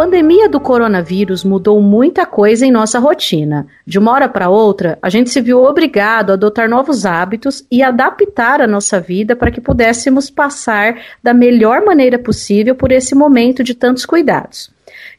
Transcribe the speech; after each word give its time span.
pandemia 0.01 0.49
do 0.49 0.59
coronavírus 0.59 1.45
mudou 1.45 1.79
muita 1.83 2.25
coisa 2.25 2.65
em 2.65 2.71
nossa 2.71 2.99
rotina. 2.99 3.67
De 3.87 3.99
uma 3.99 4.13
hora 4.13 4.31
para 4.31 4.49
outra, 4.49 4.99
a 5.03 5.11
gente 5.11 5.29
se 5.29 5.43
viu 5.43 5.63
obrigado 5.63 6.31
a 6.31 6.33
adotar 6.33 6.71
novos 6.71 7.05
hábitos 7.05 7.67
e 7.71 7.83
adaptar 7.83 8.63
a 8.63 8.67
nossa 8.67 8.99
vida 8.99 9.37
para 9.37 9.51
que 9.51 9.61
pudéssemos 9.61 10.31
passar 10.31 10.99
da 11.23 11.35
melhor 11.35 11.85
maneira 11.85 12.19
possível 12.19 12.75
por 12.75 12.91
esse 12.91 13.15
momento 13.15 13.63
de 13.63 13.75
tantos 13.75 14.07
cuidados. 14.07 14.73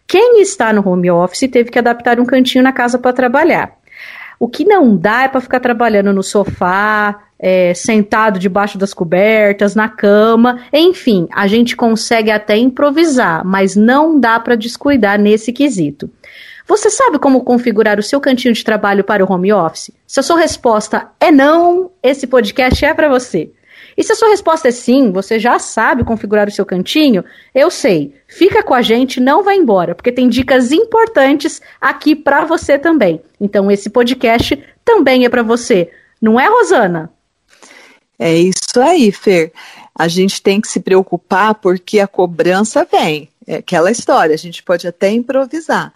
Quem 0.07 0.41
está 0.41 0.73
no 0.73 0.83
home 0.89 1.11
office 1.11 1.47
teve 1.47 1.69
que 1.69 1.77
adaptar 1.77 2.19
um 2.19 2.25
cantinho 2.25 2.63
na 2.63 2.71
casa 2.71 2.97
para 2.97 3.13
trabalhar. 3.13 3.80
O 4.41 4.47
que 4.47 4.65
não 4.65 4.97
dá 4.97 5.25
é 5.25 5.27
para 5.27 5.39
ficar 5.39 5.59
trabalhando 5.59 6.11
no 6.11 6.23
sofá, 6.23 7.25
é, 7.37 7.75
sentado 7.75 8.39
debaixo 8.39 8.75
das 8.75 8.91
cobertas, 8.91 9.75
na 9.75 9.87
cama, 9.87 10.61
enfim, 10.73 11.27
a 11.31 11.45
gente 11.45 11.75
consegue 11.75 12.31
até 12.31 12.57
improvisar, 12.57 13.45
mas 13.45 13.75
não 13.75 14.19
dá 14.19 14.39
para 14.39 14.55
descuidar 14.55 15.19
nesse 15.19 15.53
quesito. 15.53 16.09
Você 16.67 16.89
sabe 16.89 17.19
como 17.19 17.43
configurar 17.43 17.99
o 17.99 18.03
seu 18.03 18.19
cantinho 18.19 18.55
de 18.55 18.63
trabalho 18.63 19.03
para 19.03 19.23
o 19.23 19.31
home 19.31 19.53
office? 19.53 19.91
Se 20.07 20.19
a 20.19 20.23
sua 20.23 20.39
resposta 20.39 21.09
é 21.19 21.29
não, 21.29 21.91
esse 22.01 22.25
podcast 22.25 22.83
é 22.83 22.95
para 22.95 23.09
você. 23.09 23.51
E 23.97 24.03
se 24.03 24.11
a 24.11 24.15
sua 24.15 24.29
resposta 24.29 24.67
é 24.67 24.71
sim, 24.71 25.11
você 25.11 25.39
já 25.39 25.59
sabe 25.59 26.03
configurar 26.03 26.47
o 26.47 26.51
seu 26.51 26.65
cantinho, 26.65 27.23
eu 27.53 27.69
sei. 27.69 28.13
Fica 28.27 28.63
com 28.63 28.73
a 28.73 28.81
gente, 28.81 29.19
não 29.19 29.43
vai 29.43 29.57
embora, 29.57 29.93
porque 29.93 30.11
tem 30.11 30.29
dicas 30.29 30.71
importantes 30.71 31.61
aqui 31.79 32.15
para 32.15 32.45
você 32.45 32.77
também. 32.79 33.21
Então 33.39 33.69
esse 33.69 33.89
podcast 33.89 34.61
também 34.83 35.25
é 35.25 35.29
para 35.29 35.43
você. 35.43 35.91
Não 36.21 36.39
é, 36.39 36.47
Rosana? 36.47 37.11
É 38.17 38.33
isso 38.35 38.79
aí, 38.79 39.11
Fer. 39.11 39.51
A 39.95 40.07
gente 40.07 40.41
tem 40.41 40.61
que 40.61 40.67
se 40.67 40.79
preocupar 40.79 41.55
porque 41.55 41.99
a 41.99 42.07
cobrança 42.07 42.87
vem. 42.89 43.29
É 43.47 43.55
aquela 43.55 43.89
história, 43.89 44.35
a 44.35 44.37
gente 44.37 44.61
pode 44.61 44.87
até 44.87 45.09
improvisar, 45.09 45.91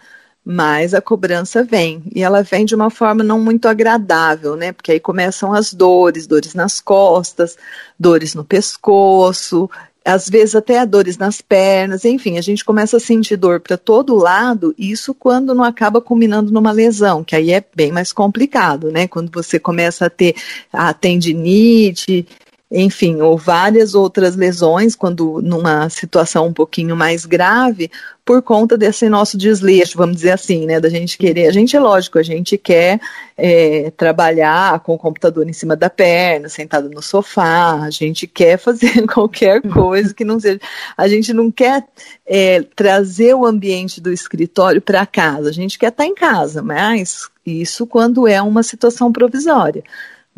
mas 0.48 0.94
a 0.94 1.00
cobrança 1.00 1.64
vem. 1.64 2.04
E 2.14 2.22
ela 2.22 2.40
vem 2.40 2.64
de 2.64 2.72
uma 2.72 2.88
forma 2.88 3.24
não 3.24 3.40
muito 3.40 3.66
agradável, 3.66 4.54
né? 4.54 4.70
Porque 4.70 4.92
aí 4.92 5.00
começam 5.00 5.52
as 5.52 5.74
dores, 5.74 6.24
dores 6.24 6.54
nas 6.54 6.80
costas, 6.80 7.56
dores 7.98 8.32
no 8.32 8.44
pescoço, 8.44 9.68
às 10.04 10.28
vezes 10.28 10.54
até 10.54 10.86
dores 10.86 11.18
nas 11.18 11.40
pernas, 11.40 12.04
enfim, 12.04 12.38
a 12.38 12.40
gente 12.40 12.64
começa 12.64 12.96
a 12.96 13.00
sentir 13.00 13.36
dor 13.36 13.58
para 13.58 13.76
todo 13.76 14.14
lado, 14.14 14.72
isso 14.78 15.12
quando 15.12 15.52
não 15.52 15.64
acaba 15.64 16.00
culminando 16.00 16.52
numa 16.52 16.70
lesão, 16.70 17.24
que 17.24 17.34
aí 17.34 17.50
é 17.50 17.64
bem 17.74 17.90
mais 17.90 18.12
complicado, 18.12 18.92
né? 18.92 19.08
Quando 19.08 19.32
você 19.32 19.58
começa 19.58 20.06
a 20.06 20.10
ter 20.10 20.36
a 20.72 20.94
tendinite, 20.94 22.24
enfim, 22.70 23.20
ou 23.20 23.38
várias 23.38 23.94
outras 23.94 24.34
lesões, 24.34 24.96
quando 24.96 25.40
numa 25.40 25.88
situação 25.88 26.46
um 26.48 26.52
pouquinho 26.52 26.96
mais 26.96 27.24
grave, 27.24 27.90
por 28.24 28.42
conta 28.42 28.76
desse 28.76 29.08
nosso 29.08 29.38
desleixo, 29.38 29.96
vamos 29.96 30.16
dizer 30.16 30.32
assim, 30.32 30.66
né, 30.66 30.80
da 30.80 30.88
gente 30.88 31.16
querer, 31.16 31.46
a 31.46 31.52
gente 31.52 31.76
é 31.76 31.80
lógico, 31.80 32.18
a 32.18 32.24
gente 32.24 32.58
quer 32.58 33.00
é, 33.36 33.92
trabalhar 33.96 34.80
com 34.80 34.94
o 34.94 34.98
computador 34.98 35.48
em 35.48 35.52
cima 35.52 35.76
da 35.76 35.88
perna, 35.88 36.48
sentado 36.48 36.90
no 36.90 37.00
sofá, 37.00 37.82
a 37.82 37.90
gente 37.90 38.26
quer 38.26 38.58
fazer 38.58 39.06
qualquer 39.06 39.64
uhum. 39.64 39.70
coisa 39.70 40.12
que 40.12 40.24
não 40.24 40.40
seja, 40.40 40.58
a 40.96 41.06
gente 41.06 41.32
não 41.32 41.52
quer 41.52 41.84
é, 42.26 42.62
trazer 42.74 43.32
o 43.34 43.46
ambiente 43.46 44.00
do 44.00 44.12
escritório 44.12 44.82
para 44.82 45.06
casa, 45.06 45.50
a 45.50 45.52
gente 45.52 45.78
quer 45.78 45.90
estar 45.90 46.04
em 46.04 46.14
casa, 46.14 46.62
mas 46.62 47.28
isso 47.46 47.86
quando 47.86 48.26
é 48.26 48.42
uma 48.42 48.64
situação 48.64 49.12
provisória. 49.12 49.84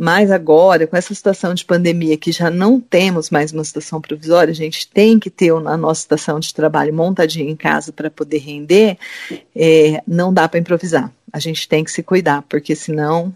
Mas 0.01 0.31
agora, 0.31 0.87
com 0.87 0.97
essa 0.97 1.13
situação 1.13 1.53
de 1.53 1.65
pandemia, 1.65 2.17
que 2.17 2.31
já 2.31 2.49
não 2.49 2.81
temos 2.81 3.31
mais 3.31 3.53
uma 3.53 3.65
situação 3.65 4.01
provisória, 4.01 4.53
a 4.53 4.55
gente 4.55 4.87
tem 4.87 5.19
que 5.19 5.29
ter 5.29 5.51
a 5.51 5.77
nossa 5.77 6.03
estação 6.03 6.39
de 6.39 6.55
trabalho 6.55 6.95
montadinha 6.95 7.51
em 7.51 7.57
casa 7.57 7.93
para 7.93 8.09
poder 8.09 8.39
render, 8.39 8.97
é, 9.57 10.01
não 10.07 10.33
dá 10.33 10.49
para 10.49 10.61
improvisar. 10.61 11.13
A 11.33 11.41
gente 11.41 11.69
tem 11.69 11.83
que 11.83 11.91
se 11.91 12.01
cuidar, 12.01 12.43
porque 12.49 12.77
senão 12.77 13.35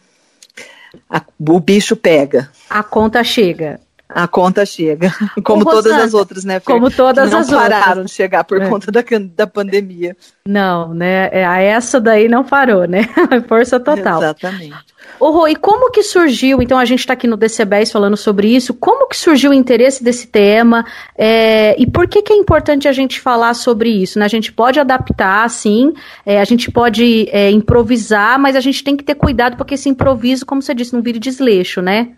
a, 1.10 1.20
o 1.40 1.58
bicho 1.58 1.96
pega. 1.96 2.48
A 2.70 2.84
conta 2.84 3.24
chega. 3.24 3.80
A 4.14 4.28
conta 4.28 4.64
chega, 4.66 5.12
como 5.44 5.64
todas 5.64 5.92
as 5.92 6.14
outras, 6.14 6.44
né? 6.44 6.60
Fer? 6.60 6.72
Como 6.72 6.90
todas 6.90 7.28
que 7.28 7.34
não 7.34 7.40
as 7.40 7.50
pararam 7.50 7.88
outras. 7.88 8.06
de 8.06 8.12
chegar 8.12 8.44
por 8.44 8.60
é. 8.60 8.68
conta 8.68 8.90
da, 8.90 9.02
da 9.34 9.46
pandemia. 9.46 10.16
Não, 10.46 10.92
né? 10.92 11.28
É, 11.32 11.66
essa 11.66 12.00
daí 12.00 12.28
não 12.28 12.44
parou, 12.44 12.86
né? 12.86 13.08
Força 13.48 13.78
total. 13.78 14.22
Exatamente. 14.22 14.74
Ô, 15.18 15.30
Rô, 15.30 15.46
e 15.46 15.54
como 15.54 15.90
que 15.90 16.02
surgiu? 16.02 16.60
Então 16.60 16.78
a 16.78 16.84
gente 16.84 17.00
está 17.00 17.12
aqui 17.12 17.26
no 17.26 17.36
DCBES 17.36 17.92
falando 17.92 18.16
sobre 18.16 18.48
isso. 18.48 18.74
Como 18.74 19.06
que 19.08 19.16
surgiu 19.16 19.50
o 19.50 19.54
interesse 19.54 20.02
desse 20.02 20.26
tema? 20.26 20.84
É, 21.16 21.80
e 21.80 21.86
por 21.86 22.08
que 22.08 22.22
que 22.22 22.32
é 22.32 22.36
importante 22.36 22.88
a 22.88 22.92
gente 22.92 23.20
falar 23.20 23.54
sobre 23.54 23.90
isso? 23.90 24.18
Né? 24.18 24.24
A 24.24 24.28
gente 24.28 24.52
pode 24.52 24.80
adaptar, 24.80 25.48
sim. 25.48 25.92
É, 26.26 26.40
a 26.40 26.44
gente 26.44 26.70
pode 26.70 27.28
é, 27.30 27.50
improvisar, 27.50 28.38
mas 28.38 28.56
a 28.56 28.60
gente 28.60 28.82
tem 28.82 28.96
que 28.96 29.04
ter 29.04 29.14
cuidado 29.14 29.56
porque 29.56 29.74
esse 29.74 29.88
improviso, 29.88 30.44
como 30.44 30.60
você 30.60 30.74
disse, 30.74 30.92
não 30.92 31.02
vire 31.02 31.18
desleixo, 31.18 31.80
né? 31.80 32.08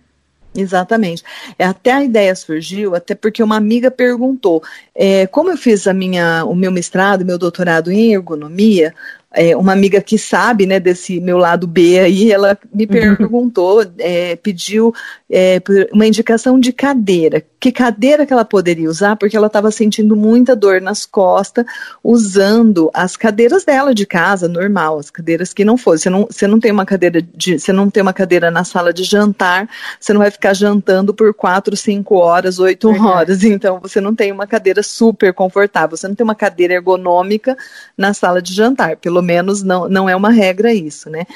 Exatamente. 0.56 1.24
É, 1.58 1.64
até 1.64 1.92
a 1.92 2.04
ideia 2.04 2.34
surgiu, 2.34 2.94
até 2.94 3.14
porque 3.14 3.42
uma 3.42 3.56
amiga 3.56 3.90
perguntou, 3.90 4.62
é, 4.94 5.26
como 5.26 5.50
eu 5.50 5.56
fiz 5.56 5.86
a 5.88 5.92
minha, 5.92 6.44
o 6.44 6.54
meu 6.54 6.70
mestrado, 6.70 7.24
meu 7.24 7.36
doutorado 7.36 7.90
em 7.90 8.14
ergonomia, 8.14 8.94
é, 9.34 9.56
uma 9.56 9.72
amiga 9.72 10.00
que 10.00 10.16
sabe, 10.16 10.66
né, 10.66 10.78
desse 10.78 11.20
meu 11.20 11.36
lado 11.36 11.66
B 11.66 11.98
aí, 11.98 12.32
ela 12.32 12.56
me 12.72 12.84
uhum. 12.84 13.16
perguntou, 13.16 13.84
é, 13.98 14.36
pediu 14.36 14.94
é, 15.30 15.60
uma 15.92 16.06
indicação 16.06 16.58
de 16.58 16.72
cadeira. 16.72 17.42
Que 17.58 17.72
cadeira 17.72 18.26
que 18.26 18.32
ela 18.32 18.44
poderia 18.44 18.88
usar? 18.88 19.16
Porque 19.16 19.36
ela 19.36 19.46
estava 19.46 19.70
sentindo 19.70 20.14
muita 20.14 20.54
dor 20.54 20.80
nas 20.80 21.04
costas, 21.04 21.64
usando 22.02 22.90
as 22.92 23.16
cadeiras 23.16 23.64
dela 23.64 23.94
de 23.94 24.06
casa, 24.06 24.46
normal, 24.46 24.98
as 24.98 25.10
cadeiras 25.10 25.52
que 25.52 25.64
não 25.64 25.76
fossem. 25.76 26.04
Você 26.04 26.10
não, 26.10 26.26
você 26.30 26.46
não 26.46 26.60
tem 26.60 26.70
uma 26.70 26.84
cadeira 26.84 27.22
de, 27.22 27.58
você 27.58 27.72
não 27.72 27.90
tem 27.90 28.02
uma 28.02 28.12
cadeira 28.12 28.50
na 28.50 28.64
sala 28.64 28.92
de 28.92 29.02
jantar, 29.02 29.68
você 29.98 30.12
não 30.12 30.20
vai 30.20 30.30
ficar 30.30 30.54
jantando 30.54 31.14
por 31.14 31.32
quatro, 31.34 31.76
cinco 31.76 32.16
horas, 32.16 32.58
oito 32.58 32.90
horas. 33.02 33.42
Então 33.42 33.80
você 33.80 34.00
não 34.00 34.14
tem 34.14 34.30
uma 34.30 34.46
cadeira 34.46 34.82
super 34.82 35.32
confortável, 35.32 35.96
você 35.96 36.06
não 36.06 36.14
tem 36.14 36.24
uma 36.24 36.34
cadeira 36.34 36.74
ergonômica 36.74 37.56
na 37.96 38.12
sala 38.12 38.42
de 38.42 38.52
jantar. 38.52 38.96
Pelo 38.98 39.22
menos 39.24 39.62
não, 39.62 39.88
não 39.88 40.08
é 40.08 40.14
uma 40.14 40.30
regra 40.30 40.72
isso, 40.72 41.10
né? 41.10 41.26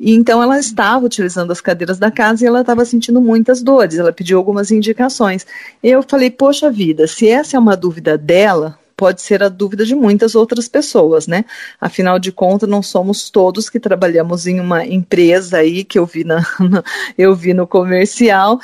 E 0.00 0.12
então 0.12 0.42
ela 0.42 0.58
estava 0.58 1.06
utilizando 1.06 1.52
as 1.52 1.60
cadeiras 1.60 1.98
da 1.98 2.10
casa 2.10 2.42
e 2.42 2.46
ela 2.46 2.62
estava 2.62 2.84
sentindo 2.84 3.20
muitas 3.20 3.62
dores. 3.62 3.98
Ela 3.98 4.12
pediu 4.12 4.38
algumas 4.38 4.70
indicações. 4.70 5.46
Eu 5.82 6.02
falei, 6.02 6.30
poxa 6.30 6.70
vida, 6.70 7.06
se 7.06 7.28
essa 7.28 7.56
é 7.56 7.60
uma 7.60 7.76
dúvida 7.76 8.18
dela, 8.18 8.78
pode 8.96 9.22
ser 9.22 9.42
a 9.42 9.48
dúvida 9.48 9.84
de 9.84 9.94
muitas 9.94 10.34
outras 10.34 10.68
pessoas, 10.68 11.26
né? 11.26 11.44
Afinal 11.80 12.18
de 12.18 12.32
contas, 12.32 12.68
não 12.68 12.82
somos 12.82 13.30
todos 13.30 13.68
que 13.68 13.80
trabalhamos 13.80 14.46
em 14.46 14.60
uma 14.60 14.84
empresa 14.84 15.58
aí 15.58 15.84
que 15.84 15.98
eu 15.98 16.06
vi, 16.06 16.24
na, 16.24 16.44
eu 17.18 17.34
vi 17.34 17.54
no 17.54 17.66
comercial 17.66 18.60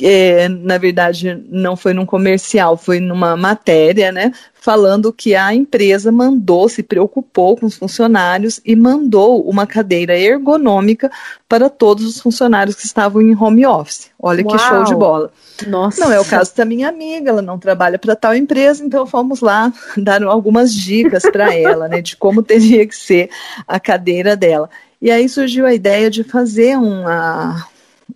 é, 0.00 0.48
na 0.48 0.78
verdade, 0.78 1.44
não 1.50 1.76
foi 1.76 1.92
num 1.92 2.06
comercial, 2.06 2.76
foi 2.78 2.98
numa 2.98 3.36
matéria, 3.36 4.10
né? 4.10 4.32
Falando 4.54 5.12
que 5.12 5.34
a 5.34 5.52
empresa 5.52 6.10
mandou, 6.10 6.68
se 6.68 6.82
preocupou 6.82 7.56
com 7.56 7.66
os 7.66 7.76
funcionários 7.76 8.60
e 8.64 8.74
mandou 8.74 9.42
uma 9.42 9.66
cadeira 9.66 10.16
ergonômica 10.16 11.10
para 11.48 11.68
todos 11.68 12.06
os 12.06 12.20
funcionários 12.20 12.76
que 12.76 12.86
estavam 12.86 13.20
em 13.20 13.36
home 13.36 13.66
office. 13.66 14.10
Olha 14.18 14.42
Uau. 14.44 14.56
que 14.56 14.62
show 14.62 14.84
de 14.84 14.94
bola. 14.94 15.30
Nossa. 15.66 16.00
Não 16.00 16.12
é 16.12 16.18
o 16.18 16.24
caso 16.24 16.56
da 16.56 16.64
minha 16.64 16.88
amiga, 16.88 17.30
ela 17.30 17.42
não 17.42 17.58
trabalha 17.58 17.98
para 17.98 18.16
tal 18.16 18.34
empresa, 18.34 18.82
então 18.82 19.06
fomos 19.06 19.40
lá 19.40 19.70
dar 19.98 20.22
algumas 20.22 20.72
dicas 20.72 21.22
para 21.24 21.54
ela, 21.54 21.88
né, 21.88 22.00
de 22.00 22.16
como 22.16 22.42
teria 22.42 22.86
que 22.86 22.96
ser 22.96 23.28
a 23.68 23.78
cadeira 23.78 24.34
dela. 24.36 24.70
E 25.02 25.10
aí 25.10 25.28
surgiu 25.28 25.66
a 25.66 25.74
ideia 25.74 26.08
de 26.08 26.22
fazer 26.22 26.78
uma, 26.78 27.66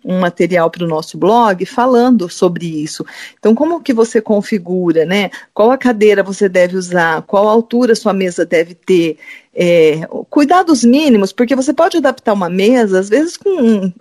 um 0.07 0.19
material 0.19 0.71
para 0.71 0.85
o 0.85 0.87
nosso 0.87 1.17
blog 1.17 1.65
falando 1.65 2.29
sobre 2.29 2.65
isso. 2.65 3.05
Então, 3.37 3.53
como 3.53 3.81
que 3.81 3.93
você 3.93 4.21
configura, 4.21 5.05
né? 5.05 5.29
Qual 5.53 5.69
a 5.69 5.77
cadeira 5.77 6.23
você 6.23 6.47
deve 6.47 6.77
usar? 6.77 7.21
Qual 7.23 7.47
altura 7.47 7.93
sua 7.93 8.13
mesa 8.13 8.45
deve 8.45 8.73
ter? 8.73 9.17
É, 9.59 10.01
cuidados 10.29 10.83
mínimos, 10.83 11.33
porque 11.33 11.55
você 11.55 11.73
pode 11.73 11.97
adaptar 11.97 12.33
uma 12.33 12.47
mesa, 12.47 12.99
às 12.99 13.09
vezes 13.09 13.35
com 13.35 13.91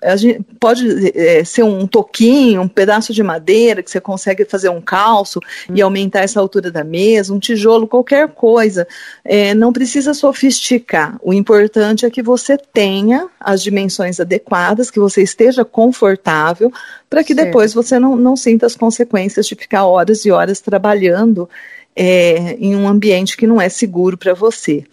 pode 0.60 1.18
é, 1.18 1.42
ser 1.44 1.62
um 1.62 1.86
toquinho, 1.86 2.60
um 2.60 2.68
pedaço 2.68 3.10
de 3.14 3.22
madeira 3.22 3.82
que 3.82 3.90
você 3.90 3.98
consegue 3.98 4.44
fazer 4.44 4.68
um 4.68 4.82
calço 4.82 5.40
hum. 5.70 5.72
e 5.74 5.80
aumentar 5.80 6.20
essa 6.20 6.38
altura 6.38 6.70
da 6.70 6.84
mesa, 6.84 7.32
um 7.32 7.38
tijolo, 7.38 7.88
qualquer 7.88 8.28
coisa. 8.28 8.86
É, 9.24 9.54
não 9.54 9.72
precisa 9.72 10.12
sofisticar. 10.12 11.18
O 11.22 11.32
importante 11.32 12.04
é 12.04 12.10
que 12.10 12.22
você 12.22 12.58
tenha 12.58 13.26
as 13.40 13.62
dimensões 13.62 14.20
adequadas, 14.20 14.90
que 14.90 15.00
você 15.00 15.22
esteja 15.22 15.64
confortável, 15.64 16.70
para 17.08 17.24
que 17.24 17.34
certo. 17.34 17.46
depois 17.46 17.72
você 17.72 17.98
não, 17.98 18.14
não 18.14 18.36
sinta 18.36 18.66
as 18.66 18.76
consequências 18.76 19.46
de 19.46 19.54
ficar 19.54 19.86
horas 19.86 20.26
e 20.26 20.30
horas 20.30 20.60
trabalhando 20.60 21.48
é, 21.94 22.58
em 22.60 22.76
um 22.76 22.86
ambiente 22.86 23.38
que 23.38 23.46
não 23.46 23.58
é 23.58 23.70
seguro 23.70 24.18
para 24.18 24.34
você. 24.34 24.84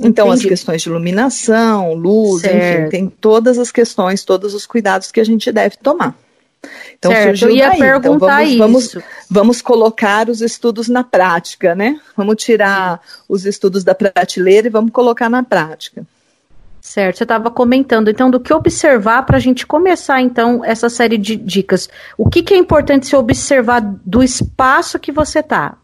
Então, 0.00 0.28
Entendi. 0.28 0.44
as 0.44 0.48
questões 0.48 0.82
de 0.82 0.88
iluminação, 0.88 1.92
luz, 1.92 2.42
certo. 2.42 2.56
enfim, 2.56 2.90
tem 2.90 3.08
todas 3.08 3.58
as 3.58 3.72
questões, 3.72 4.24
todos 4.24 4.54
os 4.54 4.64
cuidados 4.64 5.10
que 5.10 5.18
a 5.18 5.24
gente 5.24 5.50
deve 5.50 5.76
tomar. 5.76 6.14
Então, 6.96 7.10
certo, 7.10 7.26
surgiu 7.26 7.48
eu 7.48 7.56
ia 7.56 7.68
daí. 7.70 7.78
perguntar 7.78 8.44
então, 8.44 8.58
vamos, 8.58 8.84
isso. 8.84 8.94
Vamos, 8.94 9.04
vamos 9.30 9.62
colocar 9.62 10.28
os 10.28 10.40
estudos 10.40 10.88
na 10.88 11.02
prática, 11.02 11.74
né? 11.74 12.00
Vamos 12.16 12.42
tirar 12.42 13.00
os 13.28 13.44
estudos 13.44 13.82
da 13.82 13.94
prateleira 13.94 14.68
e 14.68 14.70
vamos 14.70 14.92
colocar 14.92 15.28
na 15.28 15.42
prática. 15.42 16.06
Certo, 16.80 17.18
você 17.18 17.24
estava 17.24 17.50
comentando, 17.50 18.08
então, 18.08 18.30
do 18.30 18.40
que 18.40 18.52
observar 18.52 19.26
para 19.26 19.36
a 19.36 19.40
gente 19.40 19.66
começar, 19.66 20.20
então, 20.22 20.64
essa 20.64 20.88
série 20.88 21.18
de 21.18 21.36
dicas. 21.36 21.88
O 22.16 22.30
que, 22.30 22.42
que 22.42 22.54
é 22.54 22.56
importante 22.56 23.06
se 23.06 23.16
observar 23.16 23.80
do 24.04 24.22
espaço 24.22 24.98
que 24.98 25.10
você 25.10 25.40
está? 25.40 25.76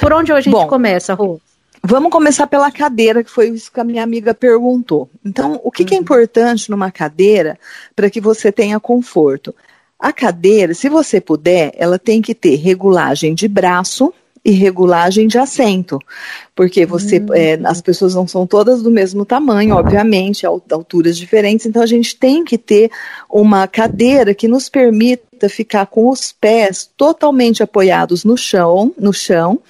Por 0.00 0.12
onde 0.12 0.32
a 0.32 0.40
gente 0.40 0.52
Bom, 0.52 0.66
começa, 0.66 1.14
Rô? 1.14 1.40
Vamos 1.86 2.10
começar 2.10 2.46
pela 2.46 2.72
cadeira, 2.72 3.22
que 3.22 3.30
foi 3.30 3.50
isso 3.50 3.70
que 3.70 3.78
a 3.78 3.84
minha 3.84 4.02
amiga 4.02 4.32
perguntou. 4.32 5.10
Então, 5.22 5.60
o 5.62 5.70
que, 5.70 5.82
uhum. 5.82 5.88
que 5.88 5.94
é 5.94 5.98
uhum. 5.98 6.02
importante 6.02 6.70
numa 6.70 6.90
cadeira 6.90 7.58
para 7.94 8.08
que 8.08 8.22
você 8.22 8.50
tenha 8.50 8.80
conforto? 8.80 9.54
A 9.98 10.10
cadeira, 10.10 10.72
se 10.72 10.88
você 10.88 11.20
puder, 11.20 11.72
ela 11.76 11.98
tem 11.98 12.22
que 12.22 12.34
ter 12.34 12.56
regulagem 12.56 13.34
de 13.34 13.46
braço 13.46 14.14
e 14.42 14.50
regulagem 14.52 15.26
de 15.26 15.38
assento, 15.38 15.98
porque 16.54 16.86
você, 16.86 17.18
uhum. 17.18 17.34
é, 17.34 17.60
as 17.64 17.82
pessoas 17.82 18.14
não 18.14 18.26
são 18.26 18.46
todas 18.46 18.82
do 18.82 18.90
mesmo 18.90 19.26
tamanho, 19.26 19.74
obviamente, 19.74 20.46
alturas 20.46 21.18
diferentes, 21.18 21.66
então 21.66 21.82
a 21.82 21.86
gente 21.86 22.16
tem 22.16 22.44
que 22.44 22.56
ter 22.56 22.90
uma 23.28 23.66
cadeira 23.66 24.34
que 24.34 24.48
nos 24.48 24.70
permita 24.70 25.50
ficar 25.50 25.86
com 25.86 26.08
os 26.08 26.32
pés 26.32 26.90
totalmente 26.96 27.62
apoiados 27.62 28.24
no 28.24 28.36
chão, 28.36 28.92
no 28.98 29.12
chão, 29.12 29.60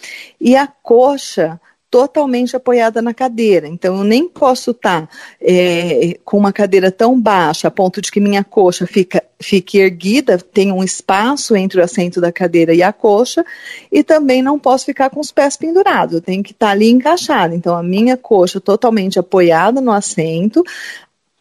e 0.40 0.56
a 0.56 0.66
coxa 0.66 1.60
totalmente 1.94 2.56
apoiada 2.56 3.00
na 3.00 3.14
cadeira. 3.14 3.68
Então, 3.68 3.98
eu 3.98 4.02
nem 4.02 4.28
posso 4.28 4.72
estar 4.72 5.02
tá, 5.02 5.08
é, 5.40 6.18
com 6.24 6.36
uma 6.36 6.52
cadeira 6.52 6.90
tão 6.90 7.20
baixa, 7.20 7.68
a 7.68 7.70
ponto 7.70 8.00
de 8.00 8.10
que 8.10 8.18
minha 8.18 8.42
coxa 8.42 8.84
fica, 8.84 9.22
fique 9.38 9.78
erguida, 9.78 10.36
tem 10.36 10.72
um 10.72 10.82
espaço 10.82 11.54
entre 11.54 11.80
o 11.80 11.84
assento 11.84 12.20
da 12.20 12.32
cadeira 12.32 12.74
e 12.74 12.82
a 12.82 12.92
coxa, 12.92 13.46
e 13.92 14.02
também 14.02 14.42
não 14.42 14.58
posso 14.58 14.86
ficar 14.86 15.08
com 15.08 15.20
os 15.20 15.30
pés 15.30 15.56
pendurados, 15.56 16.16
eu 16.16 16.20
tenho 16.20 16.42
que 16.42 16.50
estar 16.50 16.66
tá 16.66 16.72
ali 16.72 16.90
encaixada. 16.90 17.54
Então, 17.54 17.76
a 17.76 17.82
minha 17.82 18.16
coxa 18.16 18.60
totalmente 18.60 19.16
apoiada 19.16 19.80
no 19.80 19.92
assento, 19.92 20.64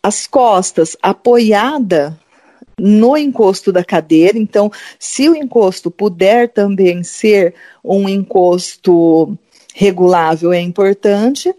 as 0.04 0.28
costas 0.28 0.96
apoiada 1.02 2.16
no 2.80 3.18
encosto 3.18 3.72
da 3.72 3.84
cadeira. 3.84 4.38
Então, 4.38 4.72
se 5.00 5.28
o 5.28 5.36
encosto 5.36 5.90
puder 5.90 6.50
também 6.50 7.02
ser 7.04 7.56
um 7.84 8.08
encosto 8.08 9.36
regulável 9.74 10.54
é 10.54 10.62
importante 10.62 11.54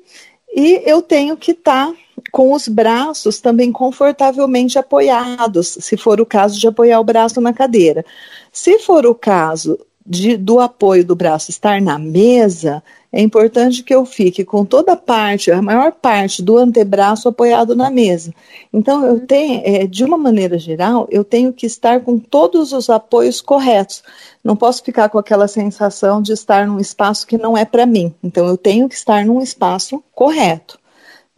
e 0.55 0.83
eu 0.87 1.03
tenho 1.03 1.37
que 1.37 1.51
estar 1.51 1.89
tá 1.89 1.95
com 2.31 2.53
os 2.53 2.69
braços 2.69 3.41
também 3.41 3.73
confortavelmente 3.73 4.79
apoiados, 4.79 5.77
se 5.81 5.97
for 5.97 6.21
o 6.21 6.27
caso 6.27 6.59
de 6.59 6.67
apoiar 6.67 7.01
o 7.01 7.05
braço 7.05 7.41
na 7.41 7.53
cadeira. 7.53 8.05
Se 8.53 8.79
for 8.79 9.05
o 9.05 9.15
caso 9.15 9.79
de, 10.07 10.37
do 10.37 10.61
apoio 10.61 11.05
do 11.05 11.17
braço 11.17 11.51
estar 11.51 11.81
na 11.81 11.99
mesa, 11.99 12.83
é 13.17 13.23
importante 13.23 13.85
que 13.85 13.95
eu 13.95 14.05
fique 14.05 14.45
com 14.45 14.65
toda 14.65 14.95
a 14.95 14.97
parte, 14.97 15.53
a 15.53 15.63
maior 15.63 15.93
parte 15.93 16.43
do 16.43 16.59
antebraço 16.59 17.29
apoiado 17.29 17.77
na 17.77 17.89
mesa. 17.89 18.35
Então, 18.73 19.07
eu 19.07 19.21
tenho, 19.21 19.63
é, 19.65 19.87
de 19.87 20.03
uma 20.03 20.19
maneira 20.19 20.59
geral, 20.59 21.07
eu 21.13 21.23
tenho 21.23 21.53
que 21.53 21.65
estar 21.65 22.01
com 22.01 22.19
todos 22.19 22.73
os 22.73 22.91
apoios 22.91 23.41
corretos. 23.41 24.03
Não 24.43 24.57
posso 24.57 24.83
ficar 24.83 25.09
com 25.11 25.17
aquela 25.17 25.47
sensação 25.47 26.21
de 26.21 26.33
estar 26.33 26.67
num 26.67 26.81
espaço 26.81 27.25
que 27.25 27.39
não 27.39 27.57
é 27.57 27.65
para 27.65 27.87
mim. 27.87 28.13
Então, 28.21 28.49
eu 28.49 28.57
tenho 28.57 28.89
que 28.89 28.97
estar 28.97 29.25
num 29.25 29.41
espaço 29.41 30.03
correto, 30.13 30.77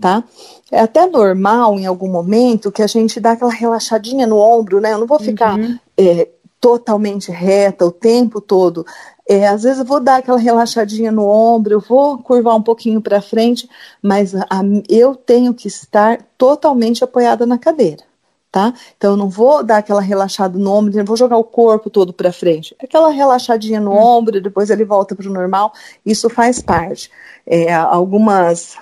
tá? 0.00 0.24
É 0.72 0.80
até 0.80 1.06
normal, 1.06 1.78
em 1.78 1.84
algum 1.84 2.08
momento, 2.08 2.72
que 2.72 2.80
a 2.80 2.86
gente 2.86 3.20
dá 3.20 3.32
aquela 3.32 3.52
relaxadinha 3.52 4.26
no 4.26 4.38
ombro, 4.38 4.80
né? 4.80 4.94
Eu 4.94 4.98
não 4.98 5.06
vou 5.06 5.18
ficar 5.20 5.58
uhum. 5.58 5.78
é, 5.98 6.26
totalmente 6.60 7.30
reta 7.30 7.84
o 7.84 7.92
tempo 7.92 8.40
todo. 8.40 8.84
É, 9.28 9.46
às 9.48 9.64
vezes 9.64 9.80
eu 9.80 9.84
vou 9.84 10.00
dar 10.00 10.16
aquela 10.16 10.38
relaxadinha 10.38 11.10
no 11.10 11.26
ombro, 11.26 11.74
eu 11.74 11.80
vou 11.80 12.18
curvar 12.18 12.54
um 12.54 12.62
pouquinho 12.62 13.00
para 13.00 13.20
frente, 13.20 13.68
mas 14.00 14.34
a, 14.34 14.62
eu 14.88 15.14
tenho 15.14 15.52
que 15.52 15.66
estar 15.66 16.22
totalmente 16.38 17.02
apoiada 17.02 17.44
na 17.44 17.58
cadeira, 17.58 18.04
tá? 18.52 18.72
Então 18.96 19.12
eu 19.12 19.16
não 19.16 19.28
vou 19.28 19.64
dar 19.64 19.78
aquela 19.78 20.00
relaxada 20.00 20.56
no 20.58 20.70
ombro, 20.70 20.96
não 20.96 21.04
vou 21.04 21.16
jogar 21.16 21.36
o 21.36 21.44
corpo 21.44 21.90
todo 21.90 22.12
para 22.12 22.32
frente. 22.32 22.76
Aquela 22.80 23.10
relaxadinha 23.10 23.80
no 23.80 23.92
hum. 23.92 23.98
ombro, 23.98 24.40
depois 24.40 24.70
ele 24.70 24.84
volta 24.84 25.14
para 25.14 25.28
o 25.28 25.32
normal, 25.32 25.72
isso 26.04 26.30
faz 26.30 26.62
parte. 26.62 27.10
É, 27.44 27.72
algumas 27.74 28.76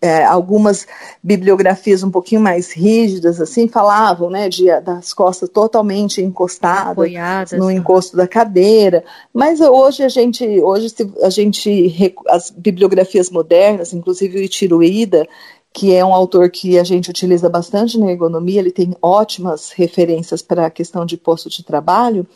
é, 0.00 0.24
algumas 0.24 0.86
bibliografias 1.22 2.02
um 2.02 2.10
pouquinho 2.10 2.40
mais 2.40 2.72
rígidas, 2.72 3.40
assim, 3.40 3.68
falavam, 3.68 4.30
né, 4.30 4.48
de, 4.48 4.66
das 4.80 5.12
costas 5.12 5.48
totalmente 5.48 6.22
encostadas 6.22 6.92
Apoiadas, 6.92 7.58
no 7.58 7.70
encosto 7.70 8.16
da 8.16 8.26
cadeira, 8.26 9.04
mas 9.32 9.60
hoje 9.60 10.02
a 10.02 10.08
gente, 10.08 10.44
hoje 10.60 10.94
a 11.22 11.30
gente, 11.30 12.14
as 12.28 12.50
bibliografias 12.50 13.30
modernas, 13.30 13.92
inclusive 13.92 14.38
o 14.38 14.42
Itiruída, 14.42 15.26
que 15.72 15.94
é 15.94 16.04
um 16.04 16.12
autor 16.12 16.50
que 16.50 16.78
a 16.78 16.84
gente 16.84 17.10
utiliza 17.10 17.48
bastante 17.48 17.98
na 17.98 18.10
ergonomia, 18.10 18.60
ele 18.60 18.72
tem 18.72 18.96
ótimas 19.00 19.70
referências 19.70 20.42
para 20.42 20.66
a 20.66 20.70
questão 20.70 21.06
de 21.06 21.16
posto 21.16 21.48
de 21.48 21.62
trabalho, 21.62 22.26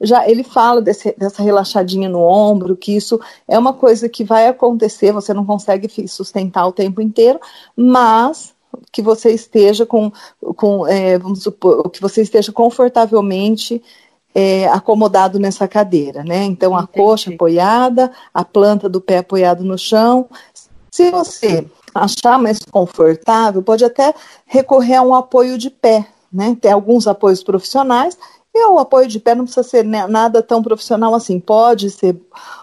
já 0.00 0.28
ele 0.28 0.42
fala 0.42 0.80
desse, 0.80 1.14
dessa 1.16 1.42
relaxadinha 1.42 2.08
no 2.08 2.20
ombro, 2.20 2.76
que 2.76 2.96
isso 2.96 3.20
é 3.46 3.58
uma 3.58 3.72
coisa 3.72 4.08
que 4.08 4.24
vai 4.24 4.48
acontecer, 4.48 5.12
você 5.12 5.34
não 5.34 5.44
consegue 5.44 5.88
sustentar 6.08 6.66
o 6.66 6.72
tempo 6.72 7.00
inteiro, 7.00 7.38
mas 7.76 8.54
que 8.90 9.02
você 9.02 9.30
esteja 9.32 9.84
com, 9.84 10.10
com 10.56 10.86
é, 10.86 11.18
vamos 11.18 11.42
supor, 11.42 11.90
que 11.90 12.00
você 12.00 12.22
esteja 12.22 12.52
confortavelmente 12.52 13.82
é, 14.34 14.68
acomodado 14.68 15.38
nessa 15.38 15.66
cadeira, 15.66 16.22
né? 16.22 16.44
Então 16.44 16.76
a 16.76 16.82
Entendi. 16.82 16.98
coxa 16.98 17.30
apoiada, 17.34 18.12
a 18.32 18.44
planta 18.44 18.88
do 18.88 19.00
pé 19.00 19.18
apoiado 19.18 19.64
no 19.64 19.76
chão. 19.76 20.28
Se 20.90 21.10
você 21.10 21.66
achar 21.94 22.38
mais 22.38 22.60
confortável, 22.60 23.62
pode 23.62 23.84
até 23.84 24.14
recorrer 24.46 24.96
a 24.96 25.02
um 25.02 25.14
apoio 25.14 25.58
de 25.58 25.68
pé, 25.68 26.06
né? 26.32 26.56
Tem 26.60 26.72
alguns 26.72 27.06
apoios 27.06 27.42
profissionais 27.42 28.16
e 28.54 28.66
o 28.66 28.78
apoio 28.78 29.06
de 29.06 29.20
pé 29.20 29.34
não 29.34 29.44
precisa 29.44 29.62
ser 29.62 29.84
nada 29.84 30.42
tão 30.42 30.62
profissional 30.62 31.14
assim. 31.14 31.38
Pode 31.38 31.88
ser 31.90 32.20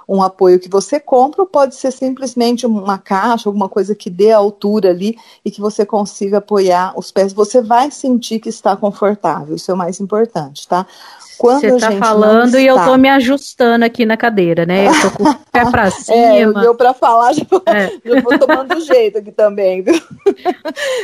um 0.07 0.21
apoio 0.21 0.59
que 0.59 0.69
você 0.69 0.99
compra, 0.99 1.41
ou 1.41 1.47
pode 1.47 1.75
ser 1.75 1.91
simplesmente 1.91 2.65
uma 2.65 2.97
caixa, 2.97 3.47
alguma 3.47 3.69
coisa 3.69 3.95
que 3.95 4.09
dê 4.09 4.31
a 4.31 4.37
altura 4.37 4.89
ali 4.89 5.17
e 5.45 5.51
que 5.51 5.61
você 5.61 5.85
consiga 5.85 6.39
apoiar 6.39 6.93
os 6.97 7.11
pés. 7.11 7.31
Você 7.31 7.61
vai 7.61 7.89
sentir 7.89 8.39
que 8.39 8.49
está 8.49 8.75
confortável, 8.75 9.55
isso 9.55 9.71
é 9.71 9.73
o 9.73 9.77
mais 9.77 9.99
importante, 10.01 10.67
tá? 10.67 10.85
Quando 11.37 11.61
Você 11.61 11.77
tá 11.77 11.91
falando 11.91 12.47
está... 12.47 12.59
e 12.59 12.67
eu 12.67 12.75
tô 12.75 12.97
me 12.97 13.09
ajustando 13.09 13.85
aqui 13.85 14.05
na 14.05 14.17
cadeira, 14.17 14.65
né? 14.65 14.87
Eu 14.87 15.01
tô 15.01 15.11
com 15.11 15.29
o 15.29 15.35
pé 15.51 15.69
pra 15.69 15.87
é, 15.87 15.91
cima. 15.91 16.17
É, 16.17 16.61
deu 16.61 16.75
pra 16.75 16.93
falar, 16.93 17.33
já, 17.33 17.43
é. 17.67 17.91
já 18.03 18.21
vou 18.21 18.39
tomando 18.39 18.79
jeito 18.81 19.19
aqui 19.19 19.31
também, 19.31 19.81
viu? 19.81 20.01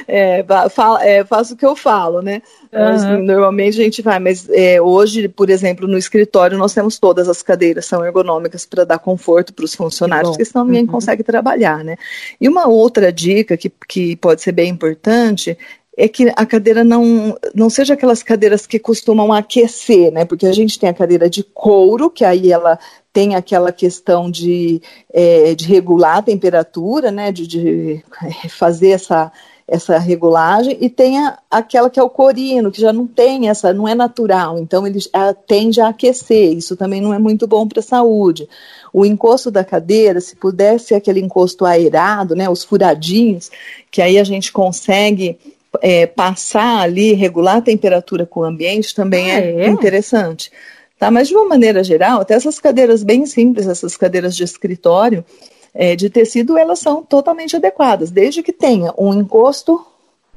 É, 0.07 0.43
fa 0.69 0.99
é, 1.01 1.23
faço 1.23 1.53
o 1.53 1.57
que 1.57 1.65
eu 1.65 1.75
falo, 1.75 2.21
né? 2.21 2.41
Uhum. 2.71 3.23
Normalmente 3.23 3.79
a 3.79 3.83
gente 3.83 4.01
vai, 4.01 4.17
mas 4.17 4.49
é, 4.49 4.81
hoje, 4.81 5.27
por 5.27 5.49
exemplo, 5.49 5.87
no 5.87 5.97
escritório 5.97 6.57
nós 6.57 6.73
temos 6.73 6.97
todas 6.97 7.29
as 7.29 7.43
cadeiras, 7.43 7.85
são 7.85 8.03
ergonômicas 8.03 8.65
para 8.65 8.83
dar 8.83 8.97
conforto 8.97 9.53
para 9.53 9.65
os 9.65 9.75
funcionários, 9.75 10.31
porque 10.31 10.45
senão 10.45 10.65
ninguém 10.65 10.83
uhum. 10.83 10.87
consegue 10.87 11.23
trabalhar, 11.23 11.83
né? 11.83 11.95
E 12.41 12.49
uma 12.49 12.67
outra 12.67 13.11
dica 13.11 13.55
que, 13.55 13.71
que 13.87 14.15
pode 14.15 14.41
ser 14.41 14.51
bem 14.51 14.69
importante 14.69 15.57
é 15.95 16.07
que 16.07 16.31
a 16.35 16.45
cadeira 16.45 16.83
não, 16.83 17.37
não 17.53 17.69
seja 17.69 17.93
aquelas 17.93 18.23
cadeiras 18.23 18.65
que 18.65 18.79
costumam 18.79 19.31
aquecer, 19.31 20.11
né? 20.11 20.25
Porque 20.25 20.45
a 20.45 20.51
gente 20.51 20.79
tem 20.79 20.89
a 20.89 20.93
cadeira 20.93 21.29
de 21.29 21.43
couro, 21.43 22.09
que 22.09 22.25
aí 22.25 22.51
ela 22.51 22.79
tem 23.11 23.35
aquela 23.35 23.71
questão 23.71 24.29
de, 24.29 24.81
é, 25.13 25.53
de 25.53 25.65
regular 25.65 26.17
a 26.17 26.23
temperatura, 26.23 27.11
né? 27.11 27.31
De, 27.31 27.45
de 27.45 28.03
fazer 28.49 28.89
essa, 28.89 29.31
essa 29.67 29.97
regulagem, 29.99 30.77
e 30.81 30.89
tem 30.89 31.19
a, 31.19 31.37
aquela 31.49 31.89
que 31.89 31.99
é 31.99 32.03
o 32.03 32.09
corino, 32.09 32.71
que 32.71 32.81
já 32.81 32.91
não 32.91 33.07
tem 33.07 33.47
essa, 33.47 33.71
não 33.71 33.87
é 33.87 33.95
natural, 33.95 34.59
então 34.59 34.85
ele 34.85 34.99
tende 35.47 35.79
a 35.79 35.89
aquecer, 35.89 36.53
isso 36.53 36.75
também 36.75 36.99
não 36.99 37.13
é 37.13 37.19
muito 37.19 37.47
bom 37.47 37.67
para 37.67 37.79
a 37.79 37.83
saúde. 37.83 38.47
O 38.91 39.05
encosto 39.05 39.49
da 39.49 39.63
cadeira, 39.63 40.19
se 40.19 40.35
pudesse 40.35 40.93
aquele 40.93 41.19
encosto 41.19 41.65
aerado, 41.65 42.35
né, 42.35 42.49
os 42.49 42.63
furadinhos, 42.63 43.49
que 43.89 44.01
aí 44.01 44.19
a 44.19 44.23
gente 44.23 44.51
consegue 44.51 45.39
é, 45.81 46.05
passar 46.05 46.81
ali, 46.81 47.13
regular 47.13 47.57
a 47.57 47.61
temperatura 47.61 48.25
com 48.25 48.41
o 48.41 48.45
ambiente, 48.45 48.95
também 48.95 49.31
ah, 49.31 49.39
é, 49.39 49.65
é 49.65 49.67
interessante. 49.67 50.51
Tá? 50.97 51.09
Mas 51.11 51.27
de 51.27 51.35
uma 51.35 51.45
maneira 51.45 51.83
geral, 51.83 52.21
até 52.21 52.33
essas 52.33 52.59
cadeiras 52.59 53.03
bem 53.03 53.25
simples, 53.25 53.67
essas 53.67 53.97
cadeiras 53.97 54.35
de 54.35 54.43
escritório, 54.43 55.25
é, 55.73 55.95
de 55.95 56.09
tecido, 56.09 56.57
elas 56.57 56.79
são 56.79 57.03
totalmente 57.03 57.55
adequadas, 57.55 58.11
desde 58.11 58.43
que 58.43 58.53
tenha 58.53 58.93
um 58.97 59.13
encosto 59.13 59.85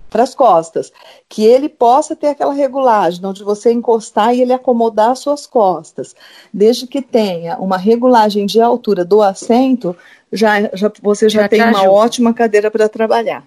para 0.08 0.22
as 0.22 0.34
costas, 0.34 0.92
que 1.28 1.44
ele 1.44 1.68
possa 1.68 2.16
ter 2.16 2.28
aquela 2.28 2.54
regulagem, 2.54 3.24
onde 3.24 3.44
você 3.44 3.72
encostar 3.72 4.34
e 4.34 4.40
ele 4.40 4.52
acomodar 4.52 5.10
as 5.10 5.18
suas 5.18 5.46
costas, 5.46 6.14
desde 6.52 6.86
que 6.86 7.02
tenha 7.02 7.58
uma 7.58 7.76
regulagem 7.76 8.46
de 8.46 8.60
altura 8.60 9.04
do 9.04 9.20
assento, 9.20 9.94
já, 10.32 10.70
já 10.74 10.90
você 11.02 11.28
já, 11.28 11.42
já 11.42 11.48
tem 11.48 11.62
uma 11.62 11.90
ótima 11.90 12.32
cadeira 12.32 12.70
para 12.70 12.88
trabalhar. 12.88 13.46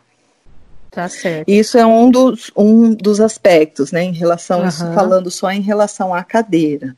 Tá 0.92 1.08
certo. 1.08 1.48
Isso 1.48 1.78
é 1.78 1.86
um 1.86 2.10
dos, 2.10 2.52
um 2.56 2.94
dos 2.94 3.22
aspectos, 3.22 3.92
né, 3.92 4.04
em 4.04 4.14
relação, 4.14 4.64
uhum. 4.64 4.94
falando 4.94 5.30
só 5.30 5.52
em 5.52 5.62
relação 5.62 6.14
à 6.14 6.24
cadeira. 6.24 6.96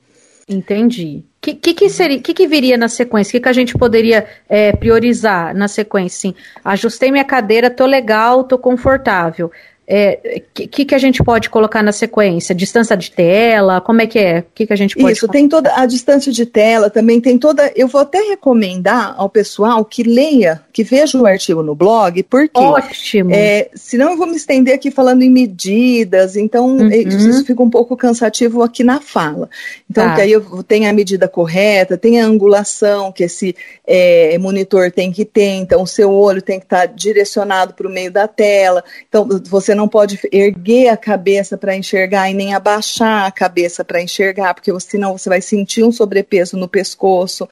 Entendi. 0.47 1.23
O 1.23 1.41
que, 1.41 1.53
que, 1.55 1.73
que, 1.73 1.89
seria, 1.89 2.19
que, 2.19 2.33
que 2.33 2.47
viria 2.47 2.77
na 2.77 2.87
sequência? 2.87 3.29
O 3.29 3.33
que, 3.33 3.39
que 3.39 3.49
a 3.49 3.53
gente 3.53 3.77
poderia 3.77 4.27
é, 4.47 4.71
priorizar 4.73 5.55
na 5.55 5.67
sequência? 5.67 6.29
Sim, 6.29 6.35
ajustei 6.63 7.11
minha 7.11 7.23
cadeira, 7.23 7.69
tô 7.69 7.85
legal, 7.85 8.43
tô 8.43 8.57
confortável 8.57 9.51
é, 9.93 10.41
que, 10.53 10.85
que 10.85 10.95
a 10.95 10.97
gente 10.97 11.21
pode 11.21 11.49
colocar 11.49 11.83
na 11.83 11.91
sequência? 11.91 12.55
Distância 12.55 12.95
de 12.95 13.11
tela? 13.11 13.81
Como 13.81 14.01
é 14.01 14.07
que 14.07 14.17
é? 14.17 14.39
O 14.39 14.45
que, 14.55 14.65
que 14.65 14.71
a 14.71 14.75
gente 14.75 14.95
pode 14.95 15.17
Isso, 15.17 15.27
tem 15.27 15.49
toda 15.49 15.75
a 15.75 15.85
distância 15.85 16.31
de 16.31 16.45
tela, 16.45 16.89
também 16.89 17.19
tem 17.19 17.37
toda. 17.37 17.69
Eu 17.75 17.89
vou 17.89 17.99
até 17.99 18.19
recomendar 18.19 19.13
ao 19.17 19.29
pessoal 19.29 19.83
que 19.83 20.03
leia, 20.03 20.61
que 20.71 20.81
veja 20.81 21.17
o 21.17 21.25
artigo 21.25 21.61
no 21.61 21.75
blog, 21.75 22.23
porque. 22.23 22.57
Ótimo. 22.57 23.31
É, 23.33 23.69
senão 23.75 24.11
eu 24.11 24.17
vou 24.17 24.27
me 24.27 24.37
estender 24.37 24.73
aqui 24.73 24.89
falando 24.89 25.23
em 25.23 25.29
medidas, 25.29 26.37
então 26.37 26.77
uhum. 26.77 26.89
isso 26.89 27.43
fica 27.43 27.61
um 27.61 27.69
pouco 27.69 27.97
cansativo 27.97 28.63
aqui 28.63 28.85
na 28.85 29.01
fala. 29.01 29.49
Então, 29.89 30.05
tá. 30.05 30.15
que 30.15 30.21
aí 30.21 30.31
eu 30.31 30.63
tenho 30.63 30.89
a 30.89 30.93
medida 30.93 31.27
correta, 31.27 31.97
tem 31.97 32.21
a 32.21 32.25
angulação 32.25 33.11
que 33.11 33.25
esse 33.25 33.53
é, 33.85 34.37
monitor 34.37 34.89
tem 34.89 35.11
que 35.11 35.25
ter, 35.25 35.55
então 35.55 35.83
o 35.83 35.87
seu 35.87 36.13
olho 36.13 36.41
tem 36.41 36.59
que 36.59 36.65
estar 36.65 36.85
direcionado 36.85 37.73
para 37.73 37.87
o 37.87 37.91
meio 37.91 38.09
da 38.11 38.25
tela. 38.25 38.83
Então, 39.09 39.27
você 39.49 39.75
não 39.75 39.80
não 39.81 39.87
pode 39.87 40.19
erguer 40.31 40.89
a 40.89 40.97
cabeça 40.97 41.57
para 41.57 41.75
enxergar 41.75 42.29
e 42.29 42.35
nem 42.35 42.53
abaixar 42.53 43.25
a 43.25 43.31
cabeça 43.31 43.83
para 43.83 44.01
enxergar, 44.01 44.53
porque 44.53 44.71
senão 44.79 45.17
você 45.17 45.27
vai 45.27 45.41
sentir 45.41 45.83
um 45.83 45.91
sobrepeso 45.91 46.55
no 46.55 46.67
pescoço. 46.67 47.49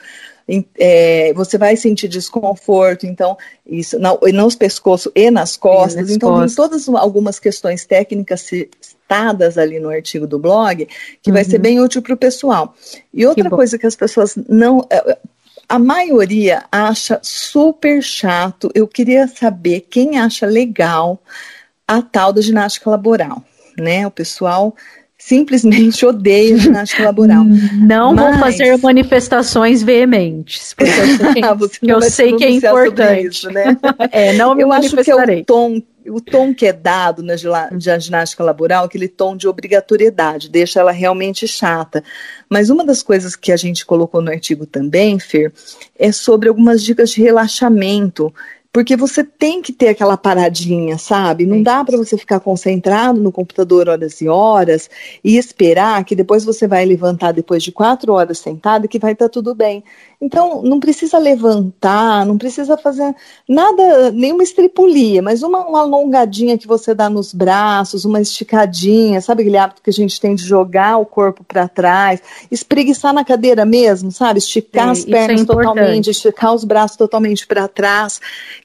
É, 0.79 1.31
você 1.33 1.57
vai 1.57 1.75
sentir 1.75 2.07
desconforto, 2.07 3.05
então, 3.05 3.37
isso, 3.65 3.99
não, 3.99 4.19
nos 4.33 4.55
pescoços 4.55 5.11
e 5.15 5.29
nas 5.29 5.57
costas. 5.57 6.09
E 6.09 6.15
então, 6.15 6.29
costas. 6.29 6.55
tem 6.55 6.55
todas 6.55 6.89
algumas 6.89 7.39
questões 7.39 7.85
técnicas 7.85 8.41
citadas 8.41 9.57
ali 9.57 9.79
no 9.79 9.89
artigo 9.89 10.25
do 10.25 10.39
blog, 10.39 10.87
que 11.21 11.29
uhum. 11.29 11.33
vai 11.33 11.43
ser 11.43 11.57
uhum. 11.57 11.61
bem 11.61 11.79
útil 11.79 12.01
para 12.01 12.13
o 12.13 12.17
pessoal. 12.17 12.75
E 13.13 13.25
outra 13.25 13.43
que 13.43 13.49
coisa 13.49 13.77
que 13.77 13.87
as 13.87 13.95
pessoas 13.95 14.35
não. 14.47 14.85
É, 14.89 15.17
a 15.67 15.77
maioria 15.77 16.63
acha 16.71 17.19
super 17.21 18.01
chato. 18.01 18.71
Eu 18.73 18.87
queria 18.87 19.27
saber 19.27 19.81
quem 19.81 20.17
acha 20.17 20.47
legal 20.47 21.21
a 21.89 22.03
tal 22.03 22.31
da 22.31 22.39
ginástica 22.39 22.87
laboral, 22.87 23.43
né? 23.75 24.05
O 24.05 24.11
pessoal 24.11 24.75
simplesmente 25.17 26.05
odeia 26.05 26.55
ginástica 26.55 27.03
laboral. 27.03 27.43
Não 27.43 28.13
Mas... 28.13 28.25
vou 28.25 28.39
fazer 28.39 28.77
manifestações 28.77 29.81
veementes, 29.81 30.75
porque 30.75 30.91
eu 30.91 31.17
sei 31.17 31.33
que, 31.33 31.43
ah, 31.43 31.57
eu 31.81 32.01
sei 32.03 32.35
que 32.35 32.45
é 32.45 32.51
importante. 32.51 33.27
Isso, 33.27 33.49
né? 33.49 33.75
é, 34.11 34.33
não 34.33 34.53
me 34.53 34.61
eu 34.61 34.71
acho 34.71 34.95
que 34.95 35.09
é 35.09 35.15
o 35.15 35.43
tom, 35.43 35.81
o 36.07 36.21
tom 36.21 36.53
que 36.53 36.67
é 36.67 36.73
dado 36.73 37.23
na, 37.23 37.33
na 37.71 37.97
ginástica 37.97 38.43
laboral, 38.43 38.85
aquele 38.85 39.07
tom 39.07 39.35
de 39.35 39.47
obrigatoriedade, 39.47 40.47
deixa 40.47 40.79
ela 40.79 40.91
realmente 40.91 41.47
chata. 41.47 42.03
Mas 42.47 42.69
uma 42.69 42.85
das 42.85 43.01
coisas 43.01 43.35
que 43.35 43.51
a 43.51 43.57
gente 43.57 43.83
colocou 43.83 44.21
no 44.21 44.29
artigo 44.29 44.67
também, 44.67 45.17
Fer, 45.17 45.51
é 45.97 46.11
sobre 46.11 46.49
algumas 46.49 46.83
dicas 46.83 47.09
de 47.09 47.21
relaxamento 47.23 48.31
porque 48.71 48.95
você 48.95 49.23
tem 49.23 49.63
que 49.63 49.73
ter 49.73 49.87
aquela 49.87 50.15
paradinha, 50.15 50.97
sabe? 50.97 51.45
Não 51.45 51.63
dá 51.63 51.83
para 51.83 51.97
você 51.97 52.15
ficar 52.17 52.39
concentrado 52.39 53.19
no 53.19 53.31
computador 53.31 53.89
horas 53.89 54.21
e 54.21 54.27
horas 54.27 54.89
e 55.23 55.37
esperar 55.37 56.03
que 56.03 56.15
depois 56.15 56.45
você 56.45 56.67
vai 56.67 56.85
levantar 56.85 57.31
depois 57.31 57.63
de 57.63 57.71
quatro 57.71 58.13
horas 58.13 58.37
sentado 58.37 58.85
e 58.85 58.87
que 58.87 58.99
vai 58.99 59.13
estar 59.13 59.25
tá 59.25 59.29
tudo 59.29 59.55
bem. 59.55 59.83
Então, 60.21 60.61
não 60.61 60.79
precisa 60.79 61.17
levantar, 61.17 62.25
não 62.25 62.37
precisa 62.37 62.77
fazer 62.77 63.15
nada, 63.47 64.11
nenhuma 64.11 64.43
estripulia, 64.43 65.21
mas 65.21 65.41
uma, 65.41 65.65
uma 65.65 65.79
alongadinha 65.79 66.57
que 66.57 66.67
você 66.67 66.93
dá 66.93 67.09
nos 67.09 67.33
braços, 67.33 68.05
uma 68.05 68.21
esticadinha, 68.21 69.21
sabe 69.21 69.41
aquele 69.41 69.57
hábito 69.57 69.81
que 69.81 69.89
a 69.89 69.93
gente 69.93 70.19
tem 70.19 70.35
de 70.35 70.43
jogar 70.43 70.97
o 70.97 71.05
corpo 71.05 71.43
para 71.43 71.69
trás, 71.69 72.21
espreguiçar 72.51 73.13
na 73.13 73.23
cadeira 73.23 73.65
mesmo, 73.65 74.11
sabe? 74.11 74.39
Esticar 74.39 74.93
Sim, 74.93 75.01
as 75.01 75.07
é 75.07 75.11
pernas 75.11 75.41
é 75.41 75.45
totalmente, 75.45 76.09
esticar 76.09 76.53
os 76.53 76.65
braços 76.65 76.97
totalmente 76.97 77.47
para 77.47 77.67
trás. 77.67 78.19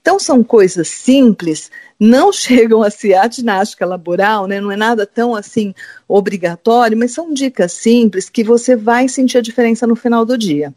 Então, 0.05 0.19
são 0.19 0.45
coisas 0.45 0.87
simples, 0.87 1.71
não 1.99 2.29
chegam 2.31 2.83
a 2.83 2.91
ser 2.91 3.15
a 3.15 3.27
ginástica 3.27 3.87
laboral, 3.87 4.47
né? 4.47 4.61
Não 4.61 4.71
é 4.71 4.77
nada 4.77 5.07
tão 5.07 5.35
assim 5.35 5.75
obrigatório, 6.07 6.95
mas 6.95 7.13
são 7.13 7.33
dicas 7.33 7.73
simples 7.73 8.29
que 8.29 8.45
você 8.45 8.77
vai 8.77 9.09
sentir 9.09 9.39
a 9.39 9.41
diferença 9.41 9.87
no 9.87 9.97
final 9.97 10.27
do 10.27 10.37
dia. 10.37 10.75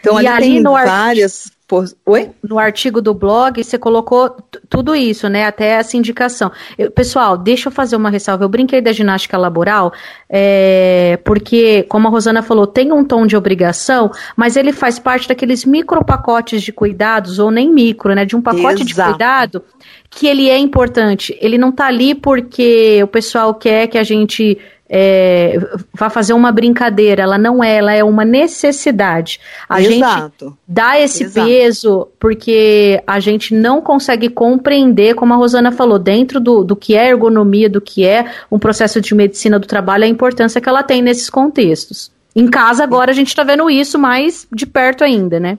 Então, 0.00 0.14
e 0.14 0.26
ali, 0.26 0.28
ali 0.28 0.46
tem 0.54 0.62
várias. 0.62 1.52
Oi? 2.04 2.30
No 2.42 2.58
artigo 2.58 3.00
do 3.00 3.14
blog, 3.14 3.64
você 3.64 3.78
colocou 3.78 4.36
tudo 4.68 4.94
isso, 4.94 5.28
né? 5.28 5.46
Até 5.46 5.70
essa 5.70 5.96
indicação. 5.96 6.52
Eu, 6.76 6.90
pessoal, 6.90 7.38
deixa 7.38 7.68
eu 7.68 7.72
fazer 7.72 7.96
uma 7.96 8.10
ressalva. 8.10 8.44
Eu 8.44 8.50
brinquei 8.50 8.82
da 8.82 8.92
ginástica 8.92 9.38
laboral, 9.38 9.90
é, 10.28 11.18
porque, 11.24 11.84
como 11.84 12.06
a 12.06 12.10
Rosana 12.10 12.42
falou, 12.42 12.66
tem 12.66 12.92
um 12.92 13.02
tom 13.02 13.26
de 13.26 13.34
obrigação, 13.34 14.10
mas 14.36 14.56
ele 14.56 14.72
faz 14.72 14.98
parte 14.98 15.26
daqueles 15.26 15.64
micro 15.64 16.04
pacotes 16.04 16.62
de 16.62 16.70
cuidados, 16.70 17.38
ou 17.38 17.50
nem 17.50 17.72
micro, 17.72 18.14
né? 18.14 18.26
De 18.26 18.36
um 18.36 18.42
pacote 18.42 18.82
Exato. 18.82 18.84
de 18.84 18.94
cuidado 18.94 19.64
que 20.10 20.26
ele 20.26 20.50
é 20.50 20.58
importante. 20.58 21.36
Ele 21.40 21.56
não 21.56 21.72
tá 21.72 21.86
ali 21.86 22.14
porque 22.14 23.02
o 23.02 23.08
pessoal 23.08 23.54
quer 23.54 23.86
que 23.88 23.98
a 23.98 24.04
gente 24.04 24.58
é, 24.88 25.58
vai 25.92 26.10
fazer 26.10 26.34
uma 26.34 26.52
brincadeira, 26.52 27.22
ela 27.22 27.38
não 27.38 27.64
é, 27.64 27.76
ela 27.76 27.92
é 27.92 28.04
uma 28.04 28.24
necessidade. 28.24 29.40
A 29.68 29.80
Exato. 29.80 30.46
gente 30.46 30.56
dá 30.68 31.00
esse 31.00 31.24
Exato. 31.24 31.46
peso 31.48 32.08
porque 32.18 33.02
a 33.06 33.18
gente 33.18 33.54
não 33.54 33.80
consegue 33.80 34.28
compreender, 34.28 35.14
como 35.14 35.32
a 35.32 35.36
Rosana 35.36 35.72
falou, 35.72 35.98
dentro 35.98 36.38
do, 36.38 36.62
do 36.62 36.76
que 36.76 36.94
é 36.94 37.08
ergonomia, 37.08 37.68
do 37.68 37.80
que 37.80 38.04
é 38.04 38.30
um 38.50 38.58
processo 38.58 39.00
de 39.00 39.14
medicina 39.14 39.58
do 39.58 39.66
trabalho, 39.66 40.04
a 40.04 40.08
importância 40.08 40.60
que 40.60 40.68
ela 40.68 40.82
tem 40.82 41.02
nesses 41.02 41.30
contextos. 41.30 42.12
Em 42.36 42.48
casa, 42.48 42.82
agora, 42.82 43.12
a 43.12 43.14
gente 43.14 43.28
está 43.28 43.44
vendo 43.44 43.70
isso 43.70 43.98
mais 43.98 44.46
de 44.52 44.66
perto 44.66 45.04
ainda, 45.04 45.38
né? 45.38 45.58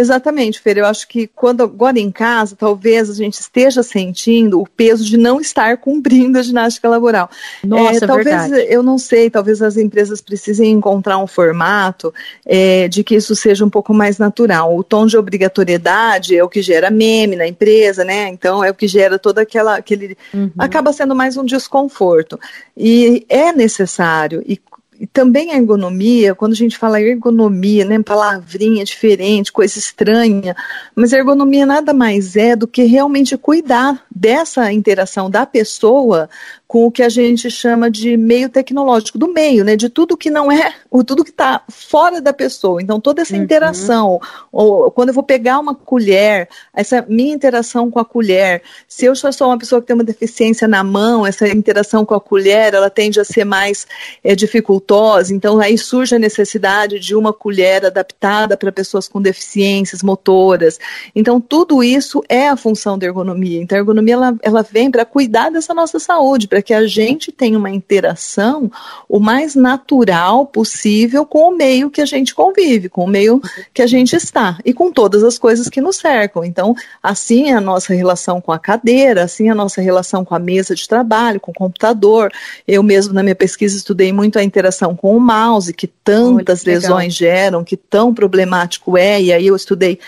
Exatamente, 0.00 0.60
Fer. 0.60 0.78
Eu 0.78 0.86
acho 0.86 1.06
que 1.06 1.26
quando 1.26 1.62
agora 1.62 1.98
em 1.98 2.10
casa, 2.10 2.56
talvez 2.56 3.10
a 3.10 3.14
gente 3.14 3.34
esteja 3.34 3.82
sentindo 3.82 4.58
o 4.58 4.66
peso 4.66 5.04
de 5.04 5.18
não 5.18 5.40
estar 5.40 5.76
cumprindo 5.76 6.38
a 6.38 6.42
ginástica 6.42 6.88
laboral. 6.88 7.28
Nossa, 7.62 8.04
é, 8.04 8.08
talvez 8.08 8.48
verdade. 8.48 8.72
eu 8.72 8.82
não 8.82 8.96
sei, 8.96 9.28
talvez 9.28 9.60
as 9.60 9.76
empresas 9.76 10.22
precisem 10.22 10.70
encontrar 10.70 11.18
um 11.18 11.26
formato 11.26 12.14
é, 12.46 12.88
de 12.88 13.04
que 13.04 13.14
isso 13.14 13.36
seja 13.36 13.62
um 13.62 13.68
pouco 13.68 13.92
mais 13.92 14.16
natural. 14.16 14.74
O 14.74 14.82
tom 14.82 15.04
de 15.04 15.18
obrigatoriedade 15.18 16.34
é 16.34 16.42
o 16.42 16.48
que 16.48 16.62
gera 16.62 16.90
meme 16.90 17.36
na 17.36 17.46
empresa, 17.46 18.02
né? 18.02 18.28
Então 18.28 18.64
é 18.64 18.70
o 18.70 18.74
que 18.74 18.88
gera 18.88 19.18
toda 19.18 19.42
aquela 19.42 19.76
aquele 19.76 20.16
uhum. 20.32 20.50
acaba 20.58 20.94
sendo 20.94 21.14
mais 21.14 21.36
um 21.36 21.44
desconforto. 21.44 22.40
E 22.74 23.26
é 23.28 23.52
necessário 23.52 24.42
e 24.46 24.58
e 25.00 25.06
também 25.06 25.50
a 25.50 25.56
ergonomia, 25.56 26.34
quando 26.34 26.52
a 26.52 26.56
gente 26.56 26.76
fala 26.76 27.00
ergonomia, 27.00 27.86
né, 27.86 28.02
palavrinha 28.02 28.84
diferente, 28.84 29.50
coisa 29.50 29.78
estranha, 29.78 30.54
mas 30.94 31.14
a 31.14 31.16
ergonomia 31.16 31.64
nada 31.64 31.94
mais 31.94 32.36
é 32.36 32.54
do 32.54 32.68
que 32.68 32.82
realmente 32.82 33.34
cuidar 33.38 34.04
dessa 34.14 34.70
interação 34.70 35.30
da 35.30 35.46
pessoa 35.46 36.28
com 36.70 36.86
o 36.86 36.90
que 36.92 37.02
a 37.02 37.08
gente 37.08 37.50
chama 37.50 37.90
de 37.90 38.16
meio 38.16 38.48
tecnológico, 38.48 39.18
do 39.18 39.26
meio, 39.26 39.64
né? 39.64 39.74
De 39.74 39.88
tudo 39.88 40.16
que 40.16 40.30
não 40.30 40.52
é, 40.52 40.72
o 40.88 41.02
tudo 41.02 41.24
que 41.24 41.30
está 41.30 41.64
fora 41.68 42.20
da 42.20 42.32
pessoa. 42.32 42.80
Então, 42.80 43.00
toda 43.00 43.22
essa 43.22 43.34
uhum. 43.34 43.42
interação, 43.42 44.20
ou 44.52 44.88
quando 44.88 45.08
eu 45.08 45.14
vou 45.14 45.24
pegar 45.24 45.58
uma 45.58 45.74
colher, 45.74 46.48
essa 46.72 47.04
minha 47.08 47.34
interação 47.34 47.90
com 47.90 47.98
a 47.98 48.04
colher, 48.04 48.62
se 48.86 49.04
eu 49.04 49.16
só 49.16 49.32
sou 49.32 49.48
uma 49.48 49.58
pessoa 49.58 49.80
que 49.80 49.88
tem 49.88 49.94
uma 49.94 50.04
deficiência 50.04 50.68
na 50.68 50.84
mão, 50.84 51.26
essa 51.26 51.48
interação 51.48 52.04
com 52.04 52.14
a 52.14 52.20
colher, 52.20 52.72
ela 52.72 52.88
tende 52.88 53.18
a 53.18 53.24
ser 53.24 53.44
mais 53.44 53.84
é, 54.22 54.36
dificultosa. 54.36 55.34
Então, 55.34 55.58
aí 55.58 55.76
surge 55.76 56.14
a 56.14 56.20
necessidade 56.20 57.00
de 57.00 57.16
uma 57.16 57.32
colher 57.32 57.84
adaptada 57.84 58.56
para 58.56 58.70
pessoas 58.70 59.08
com 59.08 59.20
deficiências 59.20 60.04
motoras. 60.04 60.78
Então, 61.16 61.40
tudo 61.40 61.82
isso 61.82 62.22
é 62.28 62.48
a 62.48 62.56
função 62.56 62.96
da 62.96 63.06
ergonomia. 63.06 63.60
Então, 63.60 63.76
a 63.76 63.80
ergonomia 63.80 64.14
ela, 64.14 64.36
ela 64.40 64.62
vem 64.62 64.88
para 64.88 65.04
cuidar 65.04 65.50
dessa 65.50 65.74
nossa 65.74 65.98
saúde, 65.98 66.46
para 66.46 66.59
que 66.62 66.74
a 66.74 66.86
gente 66.86 67.32
tenha 67.32 67.58
uma 67.58 67.70
interação 67.70 68.70
o 69.08 69.18
mais 69.18 69.54
natural 69.54 70.46
possível 70.46 71.24
com 71.24 71.48
o 71.48 71.56
meio 71.56 71.90
que 71.90 72.00
a 72.00 72.06
gente 72.06 72.34
convive, 72.34 72.88
com 72.88 73.04
o 73.04 73.08
meio 73.08 73.40
que 73.72 73.82
a 73.82 73.86
gente 73.86 74.14
está 74.14 74.58
e 74.64 74.72
com 74.72 74.92
todas 74.92 75.22
as 75.22 75.38
coisas 75.38 75.68
que 75.68 75.80
nos 75.80 75.96
cercam. 75.96 76.44
Então, 76.44 76.74
assim 77.02 77.50
é 77.50 77.54
a 77.54 77.60
nossa 77.60 77.94
relação 77.94 78.40
com 78.40 78.52
a 78.52 78.58
cadeira, 78.58 79.24
assim 79.24 79.48
é 79.48 79.52
a 79.52 79.54
nossa 79.54 79.80
relação 79.80 80.24
com 80.24 80.34
a 80.34 80.38
mesa 80.38 80.74
de 80.74 80.88
trabalho, 80.88 81.40
com 81.40 81.50
o 81.50 81.54
computador. 81.54 82.32
Eu 82.66 82.82
mesmo 82.82 83.14
na 83.14 83.22
minha 83.22 83.34
pesquisa 83.34 83.76
estudei 83.76 84.12
muito 84.12 84.38
a 84.38 84.44
interação 84.44 84.94
com 84.96 85.16
o 85.16 85.20
mouse, 85.20 85.72
que 85.72 85.86
tantas 85.86 86.64
lesões 86.64 87.14
geram, 87.14 87.64
que 87.64 87.76
tão 87.76 88.14
problemático 88.14 88.96
é, 88.96 89.20
e 89.20 89.32
aí 89.32 89.46
eu 89.46 89.56
estudei 89.56 89.98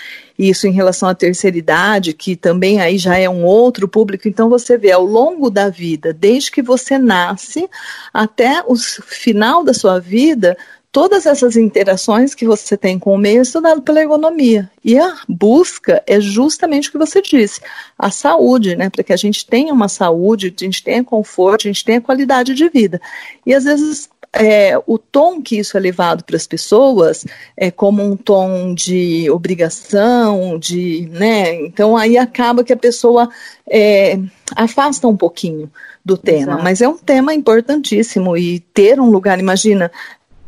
isso 0.49 0.67
em 0.67 0.73
relação 0.73 1.09
à 1.09 1.15
terceira 1.15 1.57
idade, 1.57 2.13
que 2.13 2.35
também 2.35 2.81
aí 2.81 2.99
já 2.99 3.17
é 3.17 3.29
um 3.29 3.45
outro 3.45 3.87
público. 3.87 4.29
Então 4.29 4.49
você 4.49 4.77
vê 4.77 4.91
ao 4.91 5.05
longo 5.05 5.51
da 5.51 5.69
vida, 5.69 6.13
desde 6.13 6.51
que 6.51 6.63
você 6.63 6.99
nasce 6.99 7.69
até 8.13 8.63
o 8.67 8.77
final 8.77 9.63
da 9.63 9.73
sua 9.73 9.99
vida, 9.99 10.57
todas 10.93 11.25
essas 11.25 11.57
interações 11.57 12.35
que 12.35 12.45
você 12.45 12.77
tem 12.77 12.99
com 12.99 13.15
o 13.15 13.19
meio 13.19 13.39
é 13.39 13.43
estudado 13.43 13.81
pela 13.81 14.01
ergonomia. 14.01 14.71
E 14.85 14.99
a 14.99 15.17
busca 15.27 16.03
é 16.07 16.21
justamente 16.21 16.89
o 16.89 16.93
que 16.93 16.99
você 16.99 17.23
disse, 17.23 17.61
a 17.99 18.11
saúde, 18.11 18.77
né? 18.77 18.91
Para 18.91 19.03
que 19.03 19.13
a 19.13 19.17
gente 19.17 19.47
tenha 19.47 19.73
uma 19.73 19.89
saúde, 19.89 20.55
a 20.55 20.65
gente 20.65 20.85
tenha 20.85 21.03
conforto, 21.03 21.67
a 21.67 21.73
gente 21.73 21.85
tenha 21.85 22.01
qualidade 22.01 22.55
de 22.55 22.69
vida. 22.69 23.01
E 23.47 23.55
às 23.55 23.65
vezes 23.65 24.11
é, 24.35 24.81
o 24.87 24.97
tom 24.97 25.43
que 25.43 25.59
isso 25.59 25.77
é 25.77 25.81
levado 25.81 26.25
para 26.25 26.37
as 26.37 26.47
pessoas 26.47 27.25
é 27.57 27.71
como 27.71 28.03
um 28.03 28.17
tom 28.17 28.75
de 28.75 29.29
obrigação, 29.31 30.59
de, 30.59 31.09
né? 31.13 31.55
Então 31.67 31.97
aí 31.97 32.17
acaba 32.17 32.65
que 32.65 32.73
a 32.73 32.77
pessoa 32.77 33.29
é, 33.71 34.19
afasta 34.57 35.07
um 35.07 35.17
pouquinho 35.17 35.71
do 36.05 36.17
tema, 36.17 36.53
Exato. 36.53 36.65
mas 36.65 36.81
é 36.81 36.89
um 36.89 36.97
tema 36.97 37.35
importantíssimo 37.35 38.37
e 38.37 38.59
ter 38.59 38.99
um 38.99 39.11
lugar, 39.11 39.39
imagina, 39.39 39.91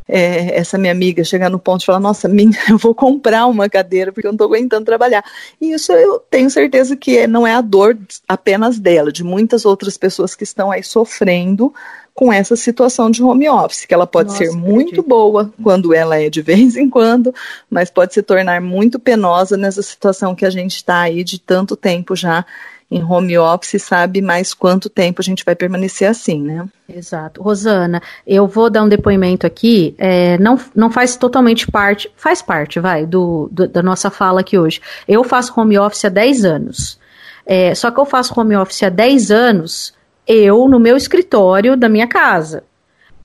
é, 0.07 0.57
essa 0.57 0.77
minha 0.77 0.91
amiga 0.91 1.23
chegar 1.23 1.49
no 1.49 1.59
ponto 1.59 1.79
de 1.79 1.85
falar, 1.85 1.99
nossa, 1.99 2.27
minha, 2.27 2.57
eu 2.69 2.77
vou 2.77 2.93
comprar 2.93 3.45
uma 3.45 3.69
cadeira 3.69 4.11
porque 4.11 4.27
eu 4.27 4.31
não 4.31 4.35
estou 4.35 4.47
aguentando 4.47 4.85
trabalhar. 4.85 5.23
E 5.59 5.73
isso 5.73 5.91
eu 5.93 6.19
tenho 6.19 6.49
certeza 6.49 6.95
que 6.95 7.25
não 7.27 7.45
é 7.45 7.53
a 7.53 7.61
dor 7.61 7.97
apenas 8.27 8.79
dela, 8.79 9.11
de 9.11 9.23
muitas 9.23 9.65
outras 9.65 9.97
pessoas 9.97 10.35
que 10.35 10.43
estão 10.43 10.71
aí 10.71 10.83
sofrendo 10.83 11.73
com 12.15 12.31
essa 12.31 12.55
situação 12.55 13.11
de 13.11 13.21
home 13.21 13.49
office, 13.49 13.85
que 13.85 13.93
ela 13.93 14.07
pode 14.07 14.29
Nossa, 14.29 14.45
ser 14.45 14.51
muito 14.51 15.03
boa 15.03 15.53
quando 15.61 15.93
ela 15.93 16.17
é 16.17 16.29
de 16.29 16.41
vez 16.41 16.77
em 16.77 16.89
quando, 16.89 17.35
mas 17.69 17.89
pode 17.89 18.13
se 18.13 18.23
tornar 18.23 18.61
muito 18.61 18.97
penosa 18.97 19.57
nessa 19.57 19.81
situação 19.81 20.33
que 20.33 20.45
a 20.45 20.49
gente 20.49 20.77
está 20.77 21.01
aí 21.01 21.25
de 21.25 21.37
tanto 21.37 21.75
tempo 21.75 22.15
já 22.15 22.45
em 22.89 23.03
home 23.03 23.37
office, 23.37 23.81
sabe 23.81 24.21
mais 24.21 24.53
quanto 24.53 24.89
tempo 24.89 25.19
a 25.19 25.23
gente 25.23 25.43
vai 25.43 25.55
permanecer 25.55 26.07
assim, 26.07 26.41
né? 26.41 26.65
Exato. 26.87 27.41
Rosana, 27.41 28.01
eu 28.25 28.47
vou 28.47 28.69
dar 28.69 28.83
um 28.83 28.87
depoimento 28.87 29.45
aqui, 29.45 29.93
é, 29.97 30.37
não, 30.37 30.57
não 30.73 30.89
faz 30.89 31.17
totalmente 31.17 31.69
parte, 31.69 32.09
faz 32.15 32.41
parte, 32.41 32.79
vai, 32.79 33.05
do, 33.05 33.49
do, 33.51 33.67
da 33.67 33.83
nossa 33.83 34.09
fala 34.09 34.39
aqui 34.39 34.57
hoje. 34.57 34.79
Eu 35.05 35.23
faço 35.23 35.59
home 35.59 35.77
office 35.77 36.05
há 36.05 36.09
10 36.09 36.45
anos. 36.45 36.99
É, 37.45 37.75
só 37.75 37.91
que 37.91 37.99
eu 37.99 38.05
faço 38.05 38.39
home 38.39 38.55
office 38.55 38.83
há 38.83 38.89
10 38.89 39.31
anos 39.31 39.94
eu 40.27 40.67
no 40.67 40.79
meu 40.79 40.97
escritório 40.97 41.75
da 41.77 41.89
minha 41.89 42.07
casa. 42.07 42.63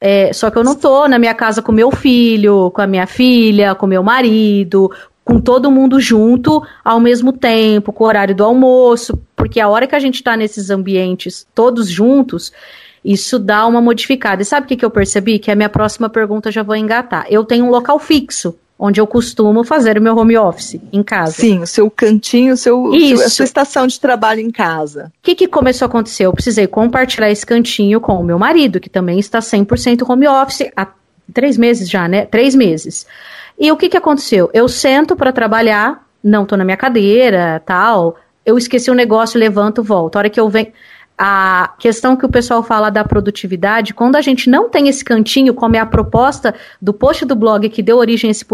É, 0.00 0.32
só 0.32 0.50
que 0.50 0.56
eu 0.56 0.64
não 0.64 0.74
tô 0.74 1.06
na 1.06 1.18
minha 1.18 1.34
casa 1.34 1.60
com 1.60 1.72
meu 1.72 1.90
filho, 1.90 2.70
com 2.70 2.80
a 2.80 2.86
minha 2.86 3.06
filha, 3.06 3.74
com 3.74 3.86
meu 3.86 4.02
marido, 4.02 4.90
com 5.22 5.38
todo 5.38 5.70
mundo 5.70 6.00
junto 6.00 6.62
ao 6.84 6.98
mesmo 6.98 7.32
tempo, 7.32 7.92
com 7.92 8.04
o 8.04 8.06
horário 8.06 8.34
do 8.34 8.42
almoço, 8.42 9.20
porque 9.36 9.60
a 9.60 9.68
hora 9.68 9.86
que 9.86 9.94
a 9.94 9.98
gente 9.98 10.16
está 10.16 10.36
nesses 10.36 10.70
ambientes 10.70 11.46
todos 11.54 11.88
juntos, 11.88 12.50
isso 13.04 13.38
dá 13.38 13.66
uma 13.66 13.80
modificada. 13.80 14.42
E 14.42 14.44
sabe 14.44 14.64
o 14.64 14.68
que, 14.68 14.76
que 14.76 14.84
eu 14.84 14.90
percebi? 14.90 15.38
Que 15.38 15.50
a 15.50 15.54
minha 15.54 15.68
próxima 15.68 16.08
pergunta 16.08 16.50
já 16.50 16.62
vou 16.62 16.74
engatar. 16.74 17.26
Eu 17.28 17.44
tenho 17.44 17.66
um 17.66 17.70
local 17.70 17.98
fixo 17.98 18.54
onde 18.80 18.98
eu 18.98 19.06
costumo 19.06 19.62
fazer 19.62 19.98
o 19.98 20.02
meu 20.02 20.16
home 20.16 20.38
office 20.38 20.80
em 20.90 21.02
casa. 21.02 21.32
Sim, 21.32 21.60
o 21.60 21.66
seu 21.66 21.90
cantinho, 21.90 22.54
o 22.54 22.56
seu, 22.56 22.94
Isso. 22.94 23.22
a 23.22 23.28
sua 23.28 23.44
estação 23.44 23.86
de 23.86 24.00
trabalho 24.00 24.40
em 24.40 24.50
casa. 24.50 25.12
O 25.18 25.22
que, 25.22 25.34
que 25.34 25.46
começou 25.46 25.84
a 25.84 25.88
acontecer? 25.88 26.24
Eu 26.24 26.32
precisei 26.32 26.66
compartilhar 26.66 27.30
esse 27.30 27.44
cantinho 27.44 28.00
com 28.00 28.14
o 28.14 28.24
meu 28.24 28.38
marido, 28.38 28.80
que 28.80 28.88
também 28.88 29.18
está 29.18 29.40
100% 29.40 30.08
home 30.08 30.26
office 30.26 30.70
há 30.74 30.88
três 31.32 31.58
meses 31.58 31.90
já, 31.90 32.08
né? 32.08 32.24
Três 32.24 32.54
meses. 32.54 33.06
E 33.58 33.70
o 33.70 33.76
que, 33.76 33.90
que 33.90 33.98
aconteceu? 33.98 34.48
Eu 34.54 34.66
sento 34.66 35.14
para 35.14 35.30
trabalhar, 35.30 36.06
não 36.24 36.44
estou 36.44 36.56
na 36.56 36.64
minha 36.64 36.78
cadeira, 36.78 37.62
tal. 37.66 38.16
Eu 38.46 38.56
esqueci 38.56 38.90
um 38.90 38.94
negócio, 38.94 39.38
levanto, 39.38 39.82
volto. 39.82 40.16
A 40.16 40.20
hora 40.20 40.30
que 40.30 40.40
eu 40.40 40.48
venho 40.48 40.72
a 41.22 41.74
questão 41.78 42.16
que 42.16 42.24
o 42.24 42.30
pessoal 42.30 42.62
fala 42.62 42.88
da 42.88 43.04
produtividade, 43.04 43.92
quando 43.92 44.16
a 44.16 44.22
gente 44.22 44.48
não 44.48 44.70
tem 44.70 44.88
esse 44.88 45.04
cantinho, 45.04 45.52
como 45.52 45.76
é 45.76 45.78
a 45.78 45.84
proposta 45.84 46.54
do 46.80 46.94
post 46.94 47.26
do 47.26 47.36
blog 47.36 47.68
que 47.68 47.82
deu 47.82 47.98
origem 47.98 48.28
a 48.28 48.30
esse, 48.30 48.46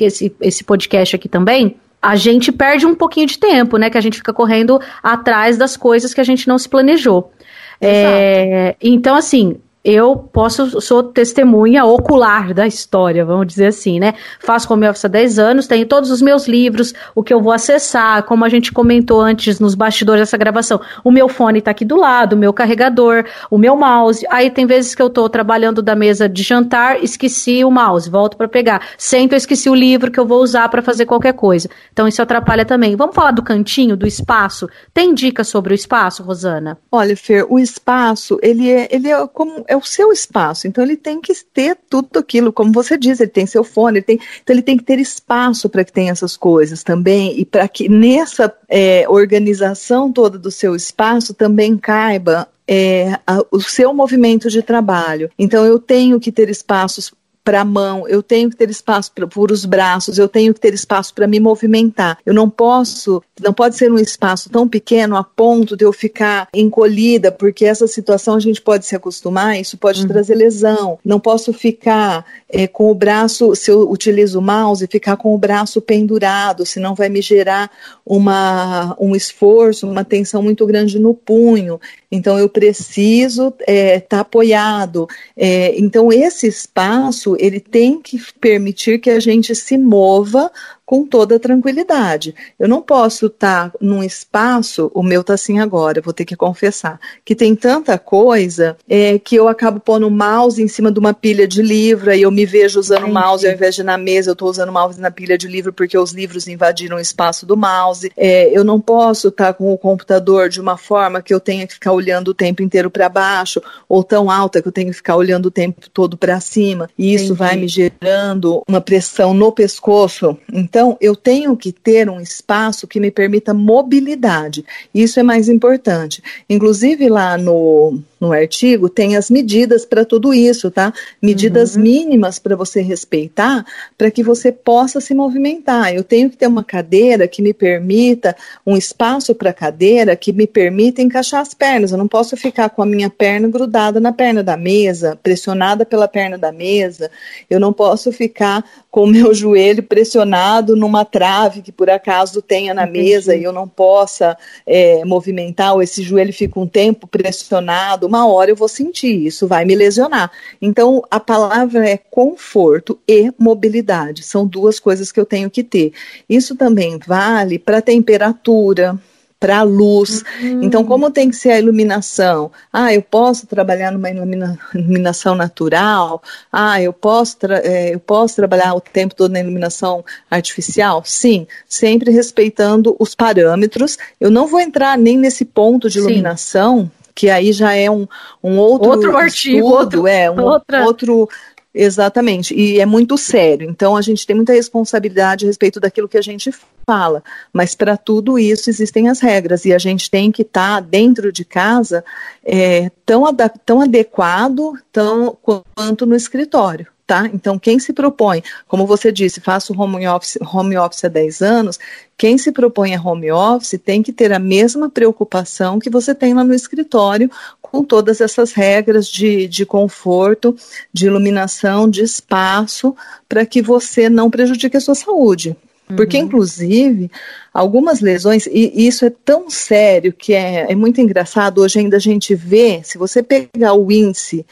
esse, 0.00 0.34
esse 0.40 0.64
podcast 0.64 1.14
aqui 1.14 1.28
também, 1.28 1.76
a 2.00 2.16
gente 2.16 2.50
perde 2.50 2.86
um 2.86 2.94
pouquinho 2.94 3.26
de 3.26 3.38
tempo, 3.38 3.76
né? 3.76 3.90
Que 3.90 3.98
a 3.98 4.00
gente 4.00 4.16
fica 4.16 4.32
correndo 4.32 4.80
atrás 5.02 5.58
das 5.58 5.76
coisas 5.76 6.14
que 6.14 6.20
a 6.22 6.24
gente 6.24 6.48
não 6.48 6.56
se 6.56 6.66
planejou. 6.66 7.30
É, 7.78 8.74
então, 8.80 9.14
assim, 9.14 9.56
eu 9.90 10.16
posso, 10.16 10.82
sou 10.82 11.02
testemunha 11.02 11.82
ocular 11.82 12.52
da 12.52 12.66
história, 12.66 13.24
vamos 13.24 13.46
dizer 13.46 13.68
assim, 13.68 13.98
né? 13.98 14.12
Faço 14.38 14.70
home 14.70 14.86
office 14.86 15.06
há 15.06 15.08
10 15.08 15.38
anos, 15.38 15.66
tenho 15.66 15.86
todos 15.86 16.10
os 16.10 16.20
meus 16.20 16.46
livros, 16.46 16.92
o 17.14 17.22
que 17.22 17.32
eu 17.32 17.40
vou 17.40 17.52
acessar, 17.52 18.22
como 18.24 18.44
a 18.44 18.50
gente 18.50 18.70
comentou 18.70 19.18
antes 19.18 19.58
nos 19.58 19.74
bastidores 19.74 20.20
dessa 20.20 20.36
gravação. 20.36 20.78
O 21.02 21.10
meu 21.10 21.26
fone 21.26 21.60
está 21.60 21.70
aqui 21.70 21.86
do 21.86 21.96
lado, 21.96 22.34
o 22.34 22.38
meu 22.38 22.52
carregador, 22.52 23.24
o 23.50 23.56
meu 23.56 23.74
mouse. 23.76 24.26
Aí 24.28 24.50
tem 24.50 24.66
vezes 24.66 24.94
que 24.94 25.00
eu 25.00 25.06
estou 25.06 25.26
trabalhando 25.26 25.80
da 25.80 25.96
mesa 25.96 26.28
de 26.28 26.42
jantar, 26.42 27.02
esqueci 27.02 27.64
o 27.64 27.70
mouse, 27.70 28.10
volto 28.10 28.36
para 28.36 28.46
pegar. 28.46 28.88
Sento, 28.98 29.34
esqueci 29.34 29.70
o 29.70 29.74
livro 29.74 30.10
que 30.10 30.20
eu 30.20 30.26
vou 30.26 30.42
usar 30.42 30.68
para 30.68 30.82
fazer 30.82 31.06
qualquer 31.06 31.32
coisa. 31.32 31.66
Então 31.90 32.06
isso 32.06 32.20
atrapalha 32.20 32.66
também. 32.66 32.94
Vamos 32.94 33.14
falar 33.14 33.30
do 33.30 33.42
cantinho, 33.42 33.96
do 33.96 34.06
espaço? 34.06 34.68
Tem 34.92 35.14
dicas 35.14 35.48
sobre 35.48 35.72
o 35.72 35.74
espaço, 35.74 36.22
Rosana? 36.22 36.76
Olha, 36.92 37.16
Fer, 37.16 37.46
o 37.48 37.58
espaço, 37.58 38.38
ele 38.42 38.70
é, 38.70 38.86
ele 38.90 39.08
é 39.08 39.26
como 39.28 39.64
é 39.66 39.77
o 39.78 39.86
seu 39.86 40.12
espaço. 40.12 40.66
Então 40.66 40.84
ele 40.84 40.96
tem 40.96 41.20
que 41.20 41.32
ter 41.52 41.76
tudo 41.88 42.18
aquilo, 42.18 42.52
como 42.52 42.72
você 42.72 42.96
diz, 42.96 43.20
ele 43.20 43.30
tem 43.30 43.46
seu 43.46 43.64
fone, 43.64 43.98
ele 43.98 44.04
tem, 44.04 44.20
então 44.42 44.54
ele 44.54 44.62
tem 44.62 44.76
que 44.76 44.84
ter 44.84 44.98
espaço 44.98 45.68
para 45.68 45.84
que 45.84 45.92
tenha 45.92 46.12
essas 46.12 46.36
coisas 46.36 46.82
também 46.82 47.38
e 47.38 47.44
para 47.44 47.66
que 47.68 47.88
nessa 47.88 48.52
é, 48.68 49.06
organização 49.08 50.12
toda 50.12 50.38
do 50.38 50.50
seu 50.50 50.74
espaço 50.74 51.32
também 51.32 51.76
caiba 51.76 52.48
é, 52.68 53.18
a, 53.26 53.42
o 53.50 53.60
seu 53.60 53.94
movimento 53.94 54.50
de 54.50 54.62
trabalho. 54.62 55.30
Então 55.38 55.64
eu 55.64 55.78
tenho 55.78 56.20
que 56.20 56.30
ter 56.30 56.50
espaços 56.50 57.12
para 57.48 57.62
a 57.62 57.64
mão, 57.64 58.06
eu 58.06 58.22
tenho 58.22 58.50
que 58.50 58.56
ter 58.56 58.68
espaço 58.68 59.10
para 59.10 59.26
os 59.50 59.64
braços, 59.64 60.18
eu 60.18 60.28
tenho 60.28 60.52
que 60.52 60.60
ter 60.60 60.74
espaço 60.74 61.14
para 61.14 61.26
me 61.26 61.40
movimentar. 61.40 62.18
Eu 62.26 62.34
não 62.34 62.50
posso, 62.50 63.22
não 63.40 63.54
pode 63.54 63.74
ser 63.74 63.90
um 63.90 63.98
espaço 63.98 64.50
tão 64.50 64.68
pequeno 64.68 65.16
a 65.16 65.24
ponto 65.24 65.74
de 65.74 65.82
eu 65.82 65.90
ficar 65.90 66.46
encolhida, 66.52 67.32
porque 67.32 67.64
essa 67.64 67.86
situação 67.86 68.34
a 68.34 68.38
gente 68.38 68.60
pode 68.60 68.84
se 68.84 68.94
acostumar, 68.94 69.58
isso 69.58 69.78
pode 69.78 70.02
uhum. 70.02 70.08
trazer 70.08 70.34
lesão. 70.34 70.98
Não 71.02 71.18
posso 71.18 71.54
ficar 71.54 72.22
é, 72.50 72.66
com 72.66 72.90
o 72.90 72.94
braço, 72.94 73.54
se 73.54 73.70
eu 73.70 73.90
utilizo 73.90 74.40
o 74.40 74.42
mouse, 74.42 74.86
ficar 74.86 75.16
com 75.16 75.34
o 75.34 75.38
braço 75.38 75.80
pendurado, 75.80 76.66
senão 76.66 76.94
vai 76.94 77.08
me 77.08 77.22
gerar 77.22 77.70
uma, 78.04 78.94
um 79.00 79.16
esforço, 79.16 79.88
uma 79.88 80.04
tensão 80.04 80.42
muito 80.42 80.66
grande 80.66 80.98
no 80.98 81.14
punho. 81.14 81.80
Então 82.10 82.38
eu 82.38 82.48
preciso 82.48 83.48
estar 83.48 83.72
é, 83.72 84.00
tá 84.00 84.20
apoiado. 84.20 85.06
É, 85.36 85.78
então 85.78 86.12
esse 86.12 86.46
espaço 86.46 87.37
ele 87.38 87.60
tem 87.60 88.02
que 88.02 88.20
permitir 88.40 89.00
que 89.00 89.10
a 89.10 89.20
gente 89.20 89.54
se 89.54 89.78
mova 89.78 90.50
com 90.88 91.04
toda 91.04 91.38
tranquilidade. 91.38 92.34
Eu 92.58 92.66
não 92.66 92.80
posso 92.80 93.26
estar 93.26 93.72
tá 93.72 93.78
num 93.78 94.02
espaço, 94.02 94.90
o 94.94 95.02
meu 95.02 95.22
tá 95.22 95.34
assim 95.34 95.58
agora, 95.58 96.00
vou 96.00 96.14
ter 96.14 96.24
que 96.24 96.34
confessar, 96.34 96.98
que 97.26 97.34
tem 97.34 97.54
tanta 97.54 97.98
coisa 97.98 98.74
é, 98.88 99.18
que 99.18 99.36
eu 99.36 99.48
acabo 99.48 99.80
pondo 99.80 100.06
o 100.06 100.10
mouse 100.10 100.62
em 100.62 100.66
cima 100.66 100.90
de 100.90 100.98
uma 100.98 101.12
pilha 101.12 101.46
de 101.46 101.60
livro, 101.60 102.10
e 102.10 102.22
eu 102.22 102.30
me 102.30 102.46
vejo 102.46 102.80
usando 102.80 103.04
o 103.04 103.12
mouse 103.12 103.46
ao 103.46 103.52
invés 103.52 103.74
de 103.74 103.82
na 103.82 103.98
mesa, 103.98 104.30
eu 104.30 104.32
estou 104.32 104.48
usando 104.48 104.70
o 104.70 104.72
mouse 104.72 104.98
na 104.98 105.10
pilha 105.10 105.36
de 105.36 105.46
livro 105.46 105.74
porque 105.74 105.98
os 105.98 106.12
livros 106.12 106.48
invadiram 106.48 106.96
o 106.96 107.00
espaço 107.00 107.44
do 107.44 107.54
mouse. 107.54 108.10
É, 108.16 108.48
eu 108.50 108.64
não 108.64 108.80
posso 108.80 109.28
estar 109.28 109.48
tá 109.48 109.52
com 109.52 109.70
o 109.70 109.76
computador 109.76 110.48
de 110.48 110.58
uma 110.58 110.78
forma 110.78 111.20
que 111.20 111.34
eu 111.34 111.38
tenha 111.38 111.66
que 111.66 111.74
ficar 111.74 111.92
olhando 111.92 112.28
o 112.28 112.34
tempo 112.34 112.62
inteiro 112.62 112.90
para 112.90 113.10
baixo, 113.10 113.60
ou 113.86 114.02
tão 114.02 114.30
alta 114.30 114.62
que 114.62 114.68
eu 114.68 114.72
tenho 114.72 114.88
que 114.88 114.96
ficar 114.96 115.16
olhando 115.16 115.46
o 115.46 115.50
tempo 115.50 115.90
todo 115.90 116.16
para 116.16 116.40
cima, 116.40 116.88
e 116.96 117.12
isso 117.12 117.34
Entendi. 117.34 117.38
vai 117.38 117.56
me 117.56 117.68
gerando 117.68 118.62
uma 118.66 118.80
pressão 118.80 119.34
no 119.34 119.52
pescoço. 119.52 120.34
Então, 120.50 120.77
então, 120.78 120.96
eu 121.00 121.16
tenho 121.16 121.56
que 121.56 121.72
ter 121.72 122.08
um 122.08 122.20
espaço 122.20 122.86
que 122.86 123.00
me 123.00 123.10
permita 123.10 123.52
mobilidade. 123.52 124.64
Isso 124.94 125.18
é 125.18 125.24
mais 125.24 125.48
importante. 125.48 126.22
Inclusive, 126.48 127.08
lá 127.08 127.36
no, 127.36 128.00
no 128.20 128.32
artigo, 128.32 128.88
tem 128.88 129.16
as 129.16 129.30
medidas 129.30 129.84
para 129.84 130.04
tudo 130.04 130.34
isso, 130.34 130.70
tá? 130.70 130.92
Medidas 131.22 131.76
uhum. 131.76 131.82
mínimas 131.82 132.38
para 132.38 132.56
você 132.56 132.80
respeitar, 132.80 133.64
para 133.96 134.10
que 134.10 134.22
você 134.22 134.50
possa 134.50 135.00
se 135.00 135.14
movimentar. 135.14 135.94
Eu 135.94 136.02
tenho 136.02 136.28
que 136.28 136.36
ter 136.36 136.46
uma 136.46 136.64
cadeira 136.64 137.28
que 137.28 137.40
me 137.40 137.54
permita, 137.54 138.36
um 138.66 138.76
espaço 138.76 139.34
para 139.34 139.50
a 139.50 139.54
cadeira 139.54 140.16
que 140.16 140.32
me 140.32 140.46
permita 140.46 141.00
encaixar 141.00 141.40
as 141.40 141.54
pernas. 141.54 141.92
Eu 141.92 141.98
não 141.98 142.08
posso 142.08 142.36
ficar 142.36 142.70
com 142.70 142.82
a 142.82 142.86
minha 142.86 143.08
perna 143.08 143.48
grudada 143.48 144.00
na 144.00 144.12
perna 144.12 144.42
da 144.42 144.56
mesa, 144.56 145.18
pressionada 145.22 145.86
pela 145.86 146.08
perna 146.08 146.36
da 146.36 146.50
mesa. 146.50 147.10
Eu 147.48 147.60
não 147.60 147.72
posso 147.72 148.10
ficar 148.10 148.64
com 148.90 149.04
o 149.04 149.06
meu 149.06 149.32
joelho 149.34 149.82
pressionado 149.82 150.74
numa 150.74 151.04
trave 151.04 151.62
que 151.62 151.70
por 151.70 151.88
acaso 151.88 152.42
tenha 152.42 152.74
na 152.74 152.82
Entendi. 152.82 152.98
mesa 152.98 153.36
e 153.36 153.44
eu 153.44 153.52
não 153.52 153.68
possa 153.68 154.36
é, 154.66 155.04
movimentar, 155.04 155.74
ou 155.74 155.82
esse 155.82 156.02
joelho 156.02 156.32
fica 156.32 156.58
um 156.58 156.66
tempo 156.66 157.06
pressionado 157.06 158.07
uma 158.08 158.26
hora 158.26 158.50
eu 158.50 158.56
vou 158.56 158.68
sentir, 158.68 159.26
isso 159.26 159.46
vai 159.46 159.64
me 159.64 159.74
lesionar. 159.74 160.30
Então, 160.60 161.02
a 161.10 161.20
palavra 161.20 161.88
é 161.88 161.96
conforto 161.96 162.98
e 163.06 163.32
mobilidade, 163.38 164.24
são 164.24 164.46
duas 164.46 164.80
coisas 164.80 165.12
que 165.12 165.20
eu 165.20 165.26
tenho 165.26 165.50
que 165.50 165.62
ter. 165.62 165.92
Isso 166.28 166.56
também 166.56 166.98
vale 166.98 167.58
para 167.58 167.82
temperatura, 167.82 168.98
para 169.40 169.58
a 169.58 169.62
luz. 169.62 170.24
Uhum. 170.40 170.62
Então, 170.62 170.84
como 170.84 171.10
tem 171.10 171.30
que 171.30 171.36
ser 171.36 171.50
a 171.50 171.58
iluminação? 171.58 172.50
Ah, 172.72 172.92
eu 172.92 173.02
posso 173.02 173.46
trabalhar 173.46 173.92
numa 173.92 174.10
ilumina 174.10 174.58
iluminação 174.74 175.34
natural? 175.34 176.22
Ah, 176.52 176.82
eu 176.82 176.92
posso, 176.92 177.36
é, 177.62 177.94
eu 177.94 178.00
posso 178.00 178.36
trabalhar 178.36 178.74
o 178.74 178.80
tempo 178.80 179.14
todo 179.14 179.30
na 179.30 179.40
iluminação 179.40 180.04
artificial? 180.30 181.02
Sim, 181.04 181.46
sempre 181.68 182.10
respeitando 182.10 182.96
os 182.98 183.14
parâmetros. 183.14 183.96
Eu 184.20 184.30
não 184.30 184.46
vou 184.46 184.60
entrar 184.60 184.98
nem 184.98 185.16
nesse 185.16 185.44
ponto 185.44 185.88
de 185.88 185.98
iluminação. 185.98 186.90
Sim 186.92 186.97
que 187.18 187.28
aí 187.28 187.50
já 187.50 187.74
é 187.74 187.90
um, 187.90 188.06
um 188.40 188.58
outro, 188.58 188.90
outro 188.90 189.16
artigo, 189.16 189.56
estudo, 189.56 189.72
outro, 189.72 190.06
é 190.06 190.30
um 190.30 190.40
outra... 190.40 190.84
outro 190.84 191.28
Exatamente, 191.74 192.54
e 192.54 192.80
é 192.80 192.86
muito 192.86 193.16
sério. 193.18 193.68
Então 193.68 193.96
a 193.96 194.00
gente 194.00 194.26
tem 194.26 194.34
muita 194.34 194.52
responsabilidade 194.52 195.44
a 195.44 195.48
respeito 195.48 195.78
daquilo 195.78 196.08
que 196.08 196.16
a 196.16 196.22
gente 196.22 196.50
fala, 196.86 197.22
mas 197.52 197.74
para 197.74 197.96
tudo 197.96 198.38
isso 198.38 198.70
existem 198.70 199.08
as 199.08 199.20
regras. 199.20 199.64
E 199.64 199.72
a 199.72 199.78
gente 199.78 200.10
tem 200.10 200.32
que 200.32 200.42
estar 200.42 200.76
tá 200.76 200.80
dentro 200.80 201.30
de 201.30 201.44
casa 201.44 202.04
é, 202.44 202.90
tão, 203.04 203.24
tão 203.64 203.82
adequado 203.82 204.72
tão, 204.90 205.36
quanto 205.74 206.06
no 206.06 206.16
escritório 206.16 206.86
tá? 207.08 207.26
Então, 207.32 207.58
quem 207.58 207.78
se 207.78 207.94
propõe, 207.94 208.42
como 208.68 208.86
você 208.86 209.10
disse, 209.10 209.40
faço 209.40 209.72
home 209.72 210.06
office, 210.06 210.36
home 210.42 210.76
office 210.76 211.02
há 211.04 211.08
10 211.08 211.40
anos, 211.40 211.78
quem 212.18 212.36
se 212.36 212.52
propõe 212.52 212.94
a 212.94 213.00
home 213.00 213.32
office 213.32 213.80
tem 213.82 214.02
que 214.02 214.12
ter 214.12 214.30
a 214.30 214.38
mesma 214.38 214.90
preocupação 214.90 215.78
que 215.78 215.88
você 215.88 216.14
tem 216.14 216.34
lá 216.34 216.44
no 216.44 216.52
escritório, 216.52 217.30
com 217.62 217.82
todas 217.82 218.20
essas 218.20 218.52
regras 218.52 219.08
de, 219.08 219.48
de 219.48 219.64
conforto, 219.64 220.54
de 220.92 221.06
iluminação, 221.06 221.88
de 221.88 222.02
espaço, 222.02 222.94
para 223.26 223.46
que 223.46 223.62
você 223.62 224.10
não 224.10 224.28
prejudique 224.28 224.76
a 224.76 224.80
sua 224.80 224.94
saúde. 224.94 225.56
Porque, 225.96 226.18
uhum. 226.18 226.24
inclusive, 226.24 227.10
algumas 227.54 228.02
lesões, 228.02 228.46
e 228.46 228.86
isso 228.86 229.06
é 229.06 229.10
tão 229.24 229.48
sério 229.48 230.12
que 230.12 230.34
é, 230.34 230.70
é 230.70 230.74
muito 230.74 231.00
engraçado, 231.00 231.62
hoje 231.62 231.78
ainda 231.78 231.96
a 231.96 232.00
gente 232.00 232.34
vê, 232.34 232.82
se 232.84 232.98
você 232.98 233.22
pegar 233.22 233.72
o 233.72 233.90
índice 233.90 234.44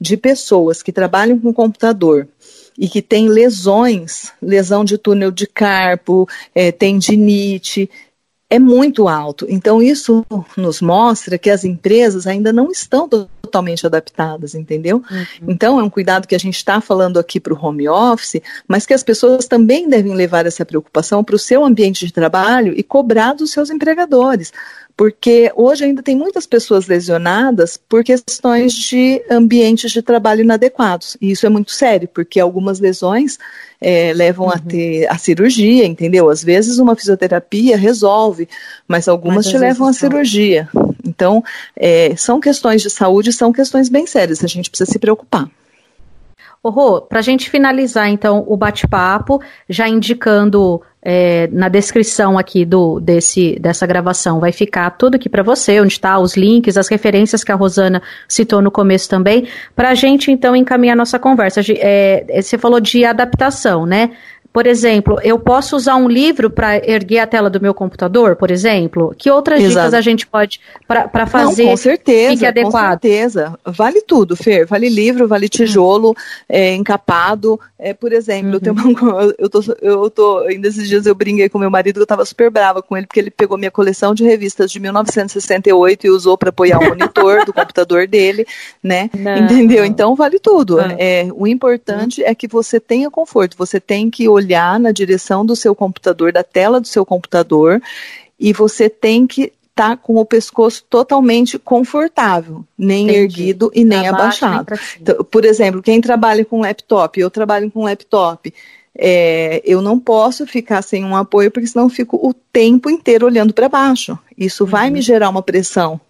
de 0.00 0.16
pessoas 0.16 0.82
que 0.82 0.92
trabalham 0.92 1.38
com 1.38 1.52
computador 1.52 2.26
e 2.78 2.88
que 2.88 3.02
têm 3.02 3.28
lesões, 3.28 4.32
lesão 4.40 4.84
de 4.84 4.96
túnel 4.96 5.30
de 5.30 5.46
carpo, 5.46 6.26
é, 6.54 6.72
tendinite, 6.72 7.90
é 8.50 8.58
muito 8.58 9.06
alto. 9.06 9.46
Então, 9.48 9.80
isso 9.80 10.26
nos 10.56 10.80
mostra 10.80 11.38
que 11.38 11.48
as 11.48 11.64
empresas 11.64 12.26
ainda 12.26 12.52
não 12.52 12.70
estão 12.72 13.08
totalmente 13.08 13.86
adaptadas, 13.86 14.56
entendeu? 14.56 14.96
Uhum. 15.08 15.26
Então, 15.46 15.78
é 15.78 15.84
um 15.84 15.88
cuidado 15.88 16.26
que 16.26 16.34
a 16.34 16.38
gente 16.38 16.56
está 16.56 16.80
falando 16.80 17.18
aqui 17.18 17.38
para 17.38 17.54
o 17.54 17.64
home 17.64 17.88
office, 17.88 18.42
mas 18.66 18.84
que 18.84 18.92
as 18.92 19.04
pessoas 19.04 19.46
também 19.46 19.88
devem 19.88 20.14
levar 20.14 20.46
essa 20.46 20.64
preocupação 20.64 21.22
para 21.22 21.36
o 21.36 21.38
seu 21.38 21.64
ambiente 21.64 22.04
de 22.04 22.12
trabalho 22.12 22.74
e 22.76 22.82
cobrar 22.82 23.34
dos 23.34 23.52
seus 23.52 23.70
empregadores 23.70 24.52
porque 25.00 25.50
hoje 25.56 25.82
ainda 25.82 26.02
tem 26.02 26.14
muitas 26.14 26.44
pessoas 26.44 26.86
lesionadas 26.86 27.74
por 27.78 28.04
questões 28.04 28.74
de 28.74 29.24
ambientes 29.30 29.92
de 29.92 30.02
trabalho 30.02 30.42
inadequados. 30.42 31.16
E 31.22 31.30
isso 31.30 31.46
é 31.46 31.48
muito 31.48 31.72
sério, 31.72 32.06
porque 32.06 32.38
algumas 32.38 32.80
lesões 32.80 33.38
é, 33.80 34.12
levam 34.12 34.48
uhum. 34.48 34.52
a 34.52 34.58
ter 34.58 35.06
a 35.10 35.16
cirurgia, 35.16 35.86
entendeu? 35.86 36.28
Às 36.28 36.44
vezes 36.44 36.78
uma 36.78 36.94
fisioterapia 36.94 37.78
resolve, 37.78 38.46
mas 38.86 39.08
algumas 39.08 39.46
mas 39.46 39.48
te 39.48 39.56
levam 39.56 39.88
à 39.88 39.94
cirurgia. 39.94 40.68
Então, 41.02 41.42
é, 41.74 42.14
são 42.14 42.38
questões 42.38 42.82
de 42.82 42.90
saúde, 42.90 43.32
são 43.32 43.54
questões 43.54 43.88
bem 43.88 44.06
sérias, 44.06 44.44
a 44.44 44.46
gente 44.46 44.68
precisa 44.68 44.92
se 44.92 44.98
preocupar. 44.98 45.48
Ô, 46.62 46.68
Rô, 46.68 47.00
para 47.00 47.20
a 47.20 47.22
gente 47.22 47.48
finalizar, 47.48 48.10
então, 48.10 48.44
o 48.46 48.54
bate-papo, 48.54 49.40
já 49.66 49.88
indicando 49.88 50.82
é, 51.02 51.48
na 51.52 51.68
descrição 51.68 52.38
aqui 52.38 52.64
do, 52.64 53.00
desse, 53.00 53.58
dessa 53.58 53.86
gravação, 53.86 54.38
vai 54.38 54.52
ficar 54.52 54.90
tudo 54.90 55.14
aqui 55.14 55.28
para 55.28 55.42
você, 55.42 55.80
onde 55.80 55.94
está 55.94 56.18
os 56.18 56.36
links, 56.36 56.76
as 56.76 56.88
referências 56.88 57.42
que 57.42 57.50
a 57.50 57.54
Rosana 57.54 58.02
citou 58.28 58.60
no 58.60 58.70
começo 58.70 59.08
também, 59.08 59.48
para 59.74 59.90
a 59.90 59.94
gente, 59.94 60.30
então, 60.30 60.54
encaminhar 60.54 60.96
nossa 60.96 61.18
conversa. 61.18 61.60
É, 61.78 62.40
você 62.42 62.58
falou 62.58 62.80
de 62.80 63.04
adaptação, 63.04 63.86
né? 63.86 64.10
Por 64.52 64.66
exemplo, 64.66 65.20
eu 65.22 65.38
posso 65.38 65.76
usar 65.76 65.94
um 65.94 66.08
livro 66.08 66.50
para 66.50 66.76
erguer 66.78 67.20
a 67.20 67.26
tela 67.26 67.48
do 67.48 67.60
meu 67.60 67.72
computador, 67.72 68.34
por 68.34 68.50
exemplo? 68.50 69.14
Que 69.16 69.30
outras 69.30 69.60
Exato. 69.60 69.86
dicas 69.86 69.94
a 69.94 70.00
gente 70.00 70.26
pode 70.26 70.60
para 70.88 71.26
fazer? 71.26 71.64
Não, 71.64 71.70
com 71.70 71.76
certeza, 71.76 72.32
fique 72.32 72.46
adequado? 72.46 73.00
com 73.00 73.08
certeza. 73.08 73.58
Vale 73.64 74.02
tudo, 74.02 74.34
Fer. 74.34 74.66
Vale 74.66 74.88
livro, 74.88 75.28
vale 75.28 75.48
tijolo, 75.48 76.16
é, 76.48 76.74
encapado. 76.74 77.60
É, 77.78 77.94
por 77.94 78.12
exemplo, 78.12 78.48
uhum. 78.48 78.54
eu, 78.54 78.60
tenho 78.60 78.74
uma, 78.74 79.34
eu, 79.38 79.48
tô, 79.48 79.60
eu 79.80 80.10
tô, 80.10 80.38
ainda 80.40 80.66
esses 80.66 80.88
dias 80.88 81.06
eu 81.06 81.14
brinquei 81.14 81.48
com 81.48 81.58
meu 81.58 81.70
marido, 81.70 81.98
eu 81.98 82.02
estava 82.02 82.24
super 82.24 82.50
brava 82.50 82.82
com 82.82 82.96
ele, 82.96 83.06
porque 83.06 83.20
ele 83.20 83.30
pegou 83.30 83.56
minha 83.56 83.70
coleção 83.70 84.14
de 84.14 84.24
revistas 84.24 84.70
de 84.70 84.80
1968 84.80 86.06
e 86.06 86.10
usou 86.10 86.36
para 86.36 86.50
apoiar 86.50 86.78
o 86.78 86.88
monitor 86.88 87.44
do 87.46 87.52
computador 87.54 88.06
dele, 88.06 88.44
né? 88.82 89.08
Não. 89.16 89.38
Entendeu? 89.38 89.84
Então 89.84 90.14
vale 90.16 90.40
tudo. 90.40 90.80
É, 90.80 91.28
o 91.32 91.46
importante 91.46 92.20
uhum. 92.20 92.26
é 92.26 92.34
que 92.34 92.48
você 92.48 92.80
tenha 92.80 93.10
conforto, 93.10 93.56
você 93.56 93.78
tem 93.78 94.10
que 94.10 94.28
olhar 94.28 94.39
na 94.78 94.92
direção 94.92 95.44
do 95.44 95.54
seu 95.54 95.74
computador, 95.74 96.32
da 96.32 96.42
tela 96.42 96.80
do 96.80 96.88
seu 96.88 97.04
computador, 97.04 97.80
e 98.38 98.52
você 98.52 98.88
tem 98.88 99.26
que 99.26 99.52
estar 99.70 99.90
tá 99.90 99.96
com 99.96 100.16
o 100.16 100.24
pescoço 100.24 100.84
totalmente 100.88 101.58
confortável, 101.58 102.64
nem 102.76 103.04
Entendi. 103.04 103.18
erguido 103.18 103.70
e 103.74 103.84
nem 103.84 104.08
abaixado. 104.08 104.74
Então, 105.00 105.24
por 105.24 105.44
exemplo, 105.44 105.82
quem 105.82 106.00
trabalha 106.00 106.44
com 106.44 106.60
laptop, 106.60 107.18
eu 107.18 107.30
trabalho 107.30 107.70
com 107.70 107.84
laptop. 107.84 108.52
É, 108.94 109.62
eu 109.64 109.80
não 109.80 109.98
posso 109.98 110.46
ficar 110.46 110.82
sem 110.82 111.04
um 111.04 111.16
apoio, 111.16 111.50
porque 111.50 111.66
senão 111.66 111.86
eu 111.86 111.90
fico 111.90 112.16
o 112.16 112.34
tempo 112.34 112.90
inteiro 112.90 113.24
olhando 113.24 113.54
para 113.54 113.68
baixo. 113.68 114.18
Isso 114.36 114.64
uhum. 114.64 114.70
vai 114.70 114.90
me 114.90 115.00
gerar 115.00 115.30
uma 115.30 115.42
pressão. 115.42 116.00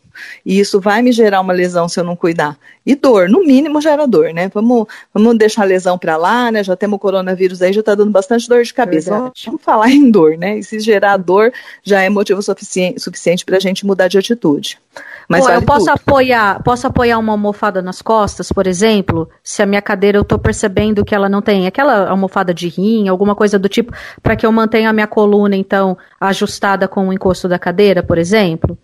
E 0.45 0.59
isso 0.59 0.81
vai 0.81 1.03
me 1.03 1.13
gerar 1.13 1.41
uma 1.41 1.53
lesão 1.53 1.89
se 1.89 1.99
eu 1.99 2.05
não 2.05 2.17
cuidar. 2.17 2.57
E 2.85 2.95
dor, 2.95 3.29
no 3.29 3.45
mínimo 3.45 3.81
gera 3.81 4.07
dor, 4.07 4.33
né? 4.33 4.51
Vamos, 4.53 4.87
vamos 5.13 5.37
deixar 5.37 5.63
a 5.63 5.67
lesão 5.67 5.99
para 5.99 6.17
lá, 6.17 6.51
né? 6.51 6.65
Já 6.65 6.75
temos 6.75 6.97
o 6.97 6.99
coronavírus 6.99 7.61
aí, 7.63 7.73
já 7.73 7.81
está 7.81 7.95
dando 7.95 8.11
bastante 8.11 8.49
dor 8.49 8.63
de 8.63 8.73
cabeça. 8.73 9.11
Verdade. 9.11 9.43
Vamos 9.47 9.63
falar 9.63 9.91
em 9.93 10.11
dor, 10.11 10.37
né? 10.39 10.59
E 10.59 10.63
se 10.63 10.81
gerar 10.81 11.17
dor, 11.17 11.53
já 11.83 12.03
é 12.03 12.09
motivo 12.09 12.43
suficiente, 12.43 13.01
suficiente 13.01 13.45
para 13.45 13.57
a 13.57 13.61
gente 13.61 13.85
mudar 13.85 14.09
de 14.09 14.19
atitude. 14.19 14.79
Mas 15.29 15.43
Pô, 15.43 15.47
vale 15.47 15.59
eu 15.59 15.63
posso 15.63 15.87
tudo. 15.87 15.95
apoiar, 15.95 16.63
posso 16.65 16.87
apoiar 16.87 17.19
uma 17.19 17.33
almofada 17.33 17.81
nas 17.81 18.03
costas, 18.03 18.51
por 18.51 18.67
exemplo, 18.67 19.29
se 19.45 19.63
a 19.63 19.67
minha 19.67 19.81
cadeira 19.81 20.19
eu 20.19 20.23
estou 20.23 20.39
percebendo 20.39 21.05
que 21.05 21.15
ela 21.15 21.29
não 21.29 21.41
tem 21.41 21.69
aquela 21.69 22.09
almofada 22.09 22.53
de 22.53 22.67
rim, 22.67 23.07
alguma 23.07 23.37
coisa 23.37 23.57
do 23.57 23.69
tipo, 23.69 23.93
para 24.21 24.35
que 24.35 24.45
eu 24.45 24.51
mantenha 24.51 24.91
a 24.91 24.93
minha 24.93 25.07
coluna 25.07 25.55
então 25.55 25.97
ajustada 26.21 26.89
com 26.89 27.09
o 27.09 27.13
encosto 27.13 27.47
da 27.47 27.59
cadeira, 27.61 28.03
por 28.03 28.19
exemplo? 28.19 28.77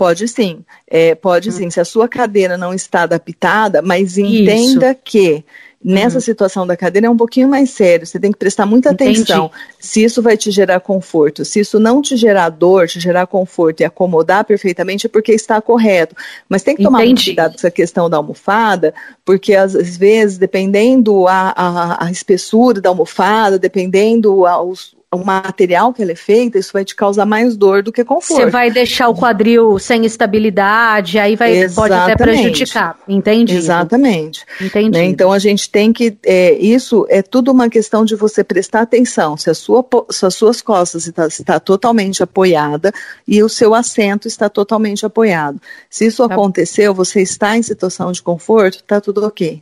Pode 0.00 0.26
sim, 0.28 0.64
é, 0.88 1.14
pode 1.14 1.50
hum. 1.50 1.52
sim. 1.52 1.68
Se 1.68 1.78
a 1.78 1.84
sua 1.84 2.08
cadeira 2.08 2.56
não 2.56 2.72
está 2.72 3.02
adaptada, 3.02 3.82
mas 3.82 4.16
entenda 4.16 4.92
Isso. 4.92 5.00
que 5.04 5.44
Nessa 5.82 6.16
uhum. 6.16 6.20
situação 6.20 6.66
da 6.66 6.76
cadeira 6.76 7.06
é 7.06 7.10
um 7.10 7.16
pouquinho 7.16 7.48
mais 7.48 7.70
sério, 7.70 8.06
você 8.06 8.20
tem 8.20 8.30
que 8.30 8.38
prestar 8.38 8.66
muita 8.66 8.92
Entendi. 8.92 9.22
atenção 9.22 9.50
se 9.78 10.04
isso 10.04 10.20
vai 10.20 10.36
te 10.36 10.50
gerar 10.50 10.78
conforto. 10.80 11.42
Se 11.42 11.60
isso 11.60 11.80
não 11.80 12.02
te 12.02 12.18
gerar 12.18 12.50
dor, 12.50 12.86
te 12.86 13.00
gerar 13.00 13.26
conforto 13.26 13.80
e 13.80 13.84
acomodar 13.84 14.44
perfeitamente, 14.44 15.06
é 15.06 15.08
porque 15.08 15.32
está 15.32 15.58
correto. 15.58 16.14
Mas 16.46 16.62
tem 16.62 16.76
que 16.76 16.82
tomar 16.82 16.98
muito 16.98 17.24
cuidado 17.24 17.52
com 17.52 17.56
essa 17.56 17.70
questão 17.70 18.10
da 18.10 18.18
almofada, 18.18 18.92
porque 19.24 19.54
às 19.54 19.96
vezes, 19.96 20.36
dependendo 20.36 21.26
a, 21.26 21.54
a, 21.56 22.04
a 22.04 22.10
espessura 22.10 22.78
da 22.78 22.90
almofada, 22.90 23.58
dependendo 23.58 24.44
a, 24.44 24.62
os, 24.62 24.94
o 25.12 25.24
material 25.24 25.92
que 25.92 26.02
ela 26.02 26.12
é 26.12 26.16
feita, 26.16 26.56
isso 26.56 26.72
vai 26.72 26.84
te 26.84 26.94
causar 26.94 27.26
mais 27.26 27.56
dor 27.56 27.82
do 27.82 27.90
que 27.90 28.04
conforto. 28.04 28.44
Você 28.44 28.46
vai 28.48 28.70
deixar 28.70 29.08
o 29.08 29.14
quadril 29.14 29.76
sem 29.76 30.06
estabilidade, 30.06 31.18
aí 31.18 31.34
vai, 31.34 31.68
pode 31.68 31.92
até 31.92 32.14
prejudicar. 32.14 32.96
Entendi. 33.08 33.56
Exatamente. 33.56 34.46
Entendi. 34.60 34.96
Né? 34.96 35.04
Então 35.06 35.32
a 35.32 35.38
gente 35.40 35.68
tem 35.68 35.92
que. 35.92 36.16
É, 36.24 36.52
isso 36.52 37.06
é 37.08 37.22
tudo 37.22 37.50
uma 37.50 37.68
questão 37.68 38.04
de 38.04 38.14
você 38.14 38.44
prestar 38.44 38.82
atenção. 38.82 39.36
Se, 39.36 39.50
a 39.50 39.54
sua, 39.54 39.84
se 40.10 40.24
as 40.24 40.34
suas 40.36 40.62
costas 40.62 41.08
está, 41.08 41.26
está 41.26 41.58
totalmente 41.58 42.22
apoiada 42.22 42.92
e 43.26 43.42
o 43.42 43.48
seu 43.48 43.74
assento 43.74 44.28
está 44.28 44.48
totalmente 44.48 45.04
apoiado. 45.04 45.60
Se 45.88 46.06
isso 46.06 46.26
tá 46.28 46.32
aconteceu, 46.32 46.94
você 46.94 47.20
está 47.20 47.56
em 47.56 47.62
situação 47.64 48.12
de 48.12 48.22
conforto, 48.22 48.76
está 48.76 49.00
tudo 49.00 49.26
ok. 49.26 49.60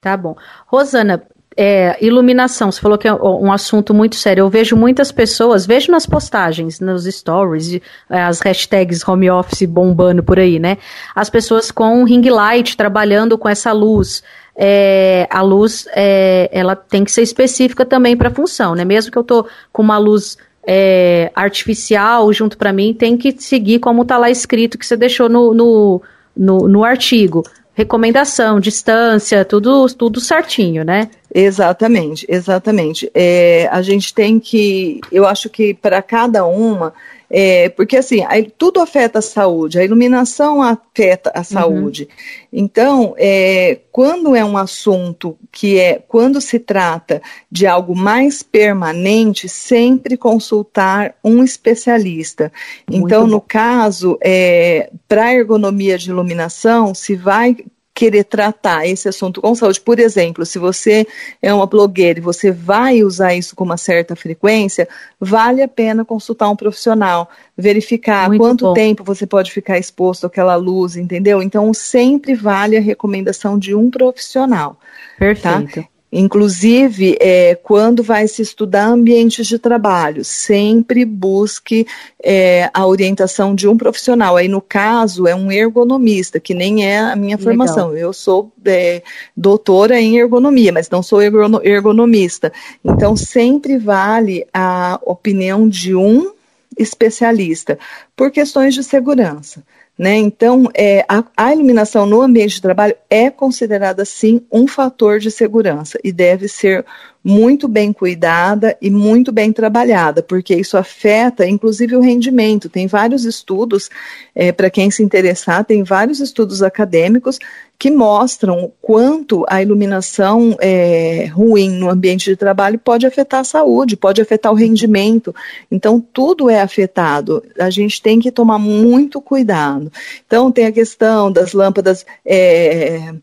Tá 0.00 0.16
bom. 0.16 0.34
Rosana, 0.66 1.22
é, 1.56 1.96
iluminação, 2.00 2.70
você 2.70 2.80
falou 2.80 2.96
que 2.96 3.06
é 3.06 3.14
um 3.14 3.52
assunto 3.52 3.92
muito 3.92 4.16
sério. 4.16 4.42
Eu 4.42 4.48
vejo 4.48 4.76
muitas 4.76 5.12
pessoas, 5.12 5.66
vejo 5.66 5.90
nas 5.92 6.06
postagens, 6.06 6.80
nos 6.80 7.04
stories, 7.04 7.80
é, 8.08 8.22
as 8.22 8.40
hashtags 8.40 9.06
home 9.06 9.30
office 9.30 9.66
bombando 9.66 10.22
por 10.22 10.38
aí, 10.38 10.58
né? 10.58 10.78
As 11.14 11.28
pessoas 11.28 11.70
com 11.70 12.04
ring 12.04 12.28
light 12.28 12.76
trabalhando 12.76 13.36
com 13.36 13.48
essa 13.48 13.72
luz. 13.72 14.22
É, 14.56 15.26
a 15.30 15.42
luz, 15.42 15.86
é, 15.94 16.48
ela 16.52 16.76
tem 16.76 17.04
que 17.04 17.12
ser 17.12 17.22
específica 17.22 17.84
também 17.84 18.16
para 18.16 18.28
a 18.28 18.34
função, 18.34 18.74
né? 18.74 18.84
Mesmo 18.84 19.10
que 19.10 19.18
eu 19.18 19.24
tô 19.24 19.46
com 19.72 19.82
uma 19.82 19.98
luz 19.98 20.36
é, 20.66 21.30
artificial 21.34 22.32
junto 22.32 22.56
para 22.56 22.72
mim, 22.72 22.94
tem 22.94 23.16
que 23.16 23.34
seguir 23.38 23.78
como 23.78 24.02
está 24.02 24.16
lá 24.16 24.30
escrito 24.30 24.78
que 24.78 24.86
você 24.86 24.96
deixou 24.96 25.28
no, 25.28 25.52
no, 25.52 26.02
no, 26.36 26.68
no 26.68 26.84
artigo 26.84 27.44
recomendação, 27.74 28.60
distância, 28.60 29.44
tudo, 29.44 29.86
tudo 29.88 30.20
certinho, 30.20 30.84
né? 30.84 31.08
Exatamente, 31.34 32.26
exatamente. 32.28 33.10
É, 33.14 33.68
a 33.72 33.80
gente 33.80 34.12
tem 34.12 34.38
que, 34.38 35.00
eu 35.10 35.26
acho 35.26 35.48
que 35.48 35.72
para 35.72 36.02
cada 36.02 36.44
uma, 36.44 36.92
é, 37.34 37.70
porque 37.70 37.96
assim, 37.96 38.20
tudo 38.58 38.78
afeta 38.78 39.20
a 39.20 39.22
saúde, 39.22 39.78
a 39.78 39.84
iluminação 39.84 40.60
afeta 40.60 41.32
a 41.34 41.38
uhum. 41.38 41.44
saúde. 41.44 42.02
Uhum. 42.02 42.48
Então, 42.52 43.14
é, 43.16 43.78
quando 43.90 44.36
é 44.36 44.44
um 44.44 44.58
assunto 44.58 45.38
que 45.50 45.78
é, 45.78 46.02
quando 46.06 46.42
se 46.42 46.58
trata 46.58 47.22
de 47.50 47.66
algo 47.66 47.96
mais 47.96 48.42
permanente, 48.42 49.48
sempre 49.48 50.18
consultar 50.18 51.14
um 51.24 51.42
especialista. 51.42 52.52
Muito 52.86 53.06
então, 53.06 53.22
bom. 53.22 53.30
no 53.30 53.40
caso, 53.40 54.18
é, 54.22 54.90
para 55.08 55.32
ergonomia 55.32 55.96
de 55.96 56.10
iluminação, 56.10 56.94
se 56.94 57.16
vai 57.16 57.56
querer 57.94 58.24
tratar 58.24 58.86
esse 58.86 59.08
assunto 59.08 59.40
com 59.40 59.54
saúde. 59.54 59.80
Por 59.80 59.98
exemplo, 59.98 60.46
se 60.46 60.58
você 60.58 61.06
é 61.40 61.52
uma 61.52 61.66
blogueira 61.66 62.18
e 62.18 62.22
você 62.22 62.50
vai 62.50 63.02
usar 63.02 63.34
isso 63.34 63.54
com 63.54 63.64
uma 63.64 63.76
certa 63.76 64.16
frequência, 64.16 64.88
vale 65.20 65.62
a 65.62 65.68
pena 65.68 66.04
consultar 66.04 66.48
um 66.48 66.56
profissional, 66.56 67.30
verificar 67.56 68.28
Muito 68.28 68.40
quanto 68.40 68.64
bom. 68.66 68.74
tempo 68.74 69.04
você 69.04 69.26
pode 69.26 69.52
ficar 69.52 69.78
exposto 69.78 70.26
àquela 70.26 70.56
luz, 70.56 70.96
entendeu? 70.96 71.42
Então, 71.42 71.72
sempre 71.74 72.34
vale 72.34 72.76
a 72.76 72.80
recomendação 72.80 73.58
de 73.58 73.74
um 73.74 73.90
profissional. 73.90 74.72
Tá? 74.72 74.78
Perfeito. 75.18 75.82
Tá? 75.82 75.91
Inclusive, 76.12 77.16
é, 77.18 77.54
quando 77.54 78.02
vai 78.02 78.28
se 78.28 78.42
estudar 78.42 78.86
ambientes 78.86 79.46
de 79.46 79.58
trabalho, 79.58 80.22
sempre 80.22 81.06
busque 81.06 81.86
é, 82.22 82.68
a 82.74 82.86
orientação 82.86 83.54
de 83.54 83.66
um 83.66 83.78
profissional. 83.78 84.36
Aí, 84.36 84.46
no 84.46 84.60
caso, 84.60 85.26
é 85.26 85.34
um 85.34 85.50
ergonomista, 85.50 86.38
que 86.38 86.52
nem 86.52 86.84
é 86.86 86.98
a 86.98 87.16
minha 87.16 87.38
formação. 87.38 87.88
Legal. 87.88 88.08
Eu 88.08 88.12
sou 88.12 88.52
é, 88.66 89.02
doutora 89.34 89.98
em 89.98 90.18
ergonomia, 90.18 90.70
mas 90.70 90.90
não 90.90 91.02
sou 91.02 91.22
ergonomista. 91.22 92.52
Então, 92.84 93.16
sempre 93.16 93.78
vale 93.78 94.46
a 94.52 95.00
opinião 95.06 95.66
de 95.66 95.94
um 95.94 96.30
especialista, 96.78 97.78
por 98.14 98.30
questões 98.30 98.74
de 98.74 98.84
segurança. 98.84 99.64
Né? 100.02 100.16
Então, 100.16 100.68
é, 100.74 101.04
a, 101.08 101.22
a, 101.36 101.52
iluminação 101.52 102.04
no 102.06 102.20
ambiente 102.20 102.56
de 102.56 102.60
trabalho 102.60 102.96
é 103.08 103.30
considerada, 103.30 104.04
sim, 104.04 104.44
um 104.50 104.66
fator 104.66 105.20
de 105.20 105.30
segurança 105.30 105.96
e 106.02 106.10
deve 106.10 106.48
ser 106.48 106.84
muito 107.24 107.68
bem 107.68 107.92
cuidada 107.92 108.76
e 108.80 108.90
muito 108.90 109.30
bem 109.30 109.52
trabalhada, 109.52 110.22
porque 110.22 110.54
isso 110.54 110.76
afeta, 110.76 111.46
inclusive, 111.46 111.94
o 111.94 112.00
rendimento. 112.00 112.68
Tem 112.68 112.86
vários 112.86 113.24
estudos, 113.24 113.88
é, 114.34 114.50
para 114.50 114.70
quem 114.70 114.90
se 114.90 115.02
interessar, 115.02 115.64
tem 115.64 115.84
vários 115.84 116.20
estudos 116.20 116.62
acadêmicos 116.62 117.38
que 117.78 117.90
mostram 117.90 118.72
quanto 118.80 119.44
a 119.48 119.60
iluminação 119.60 120.56
é, 120.60 121.26
ruim 121.32 121.68
no 121.68 121.90
ambiente 121.90 122.30
de 122.30 122.36
trabalho 122.36 122.78
pode 122.78 123.06
afetar 123.06 123.40
a 123.40 123.44
saúde, 123.44 123.96
pode 123.96 124.20
afetar 124.20 124.52
o 124.52 124.56
rendimento. 124.56 125.34
Então, 125.68 126.00
tudo 126.00 126.48
é 126.48 126.60
afetado. 126.60 127.42
A 127.58 127.70
gente 127.70 128.00
tem 128.00 128.20
que 128.20 128.30
tomar 128.30 128.58
muito 128.58 129.20
cuidado. 129.20 129.90
Então, 130.24 130.52
tem 130.52 130.66
a 130.66 130.72
questão 130.72 131.32
das 131.32 131.52
lâmpadas. 131.52 132.06
É, 132.24 133.14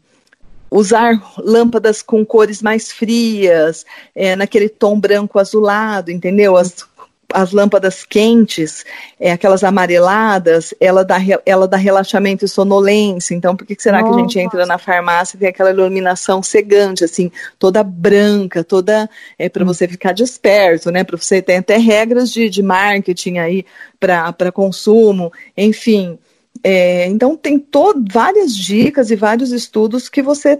usar 0.71 1.21
lâmpadas 1.37 2.01
com 2.01 2.25
cores 2.25 2.61
mais 2.61 2.91
frias, 2.91 3.85
é, 4.15 4.35
naquele 4.35 4.69
tom 4.69 4.99
branco 4.99 5.39
azulado, 5.39 6.11
entendeu? 6.11 6.55
As, 6.55 6.87
as 7.33 7.51
lâmpadas 7.51 8.03
quentes, 8.03 8.83
é, 9.19 9.31
aquelas 9.31 9.63
amareladas, 9.63 10.73
ela 10.79 11.05
dá, 11.05 11.17
ela 11.45 11.67
dá 11.67 11.77
relaxamento 11.77 12.45
e 12.45 12.47
sonolência. 12.47 13.35
Então, 13.35 13.55
por 13.55 13.65
que 13.65 13.75
será 13.77 14.01
Nossa. 14.01 14.13
que 14.13 14.19
a 14.19 14.21
gente 14.21 14.39
entra 14.39 14.65
na 14.65 14.77
farmácia 14.77 15.35
e 15.35 15.39
tem 15.39 15.49
aquela 15.49 15.69
iluminação 15.69 16.41
cegante, 16.41 17.03
assim, 17.03 17.31
toda 17.57 17.83
branca, 17.83 18.63
toda 18.63 19.09
é 19.37 19.47
para 19.47 19.63
hum. 19.63 19.67
você 19.67 19.87
ficar 19.87 20.13
desperto, 20.13 20.91
né? 20.91 21.03
Para 21.03 21.17
você 21.17 21.41
ter 21.41 21.57
até 21.57 21.77
regras 21.77 22.31
de, 22.31 22.49
de 22.49 22.63
marketing 22.63 23.37
aí 23.37 23.65
para 23.99 24.51
consumo, 24.51 25.31
enfim. 25.55 26.17
É, 26.63 27.07
então, 27.07 27.35
tem 27.35 27.59
várias 28.11 28.55
dicas 28.55 29.11
e 29.11 29.15
vários 29.15 29.51
estudos 29.51 30.09
que 30.09 30.21
você 30.21 30.59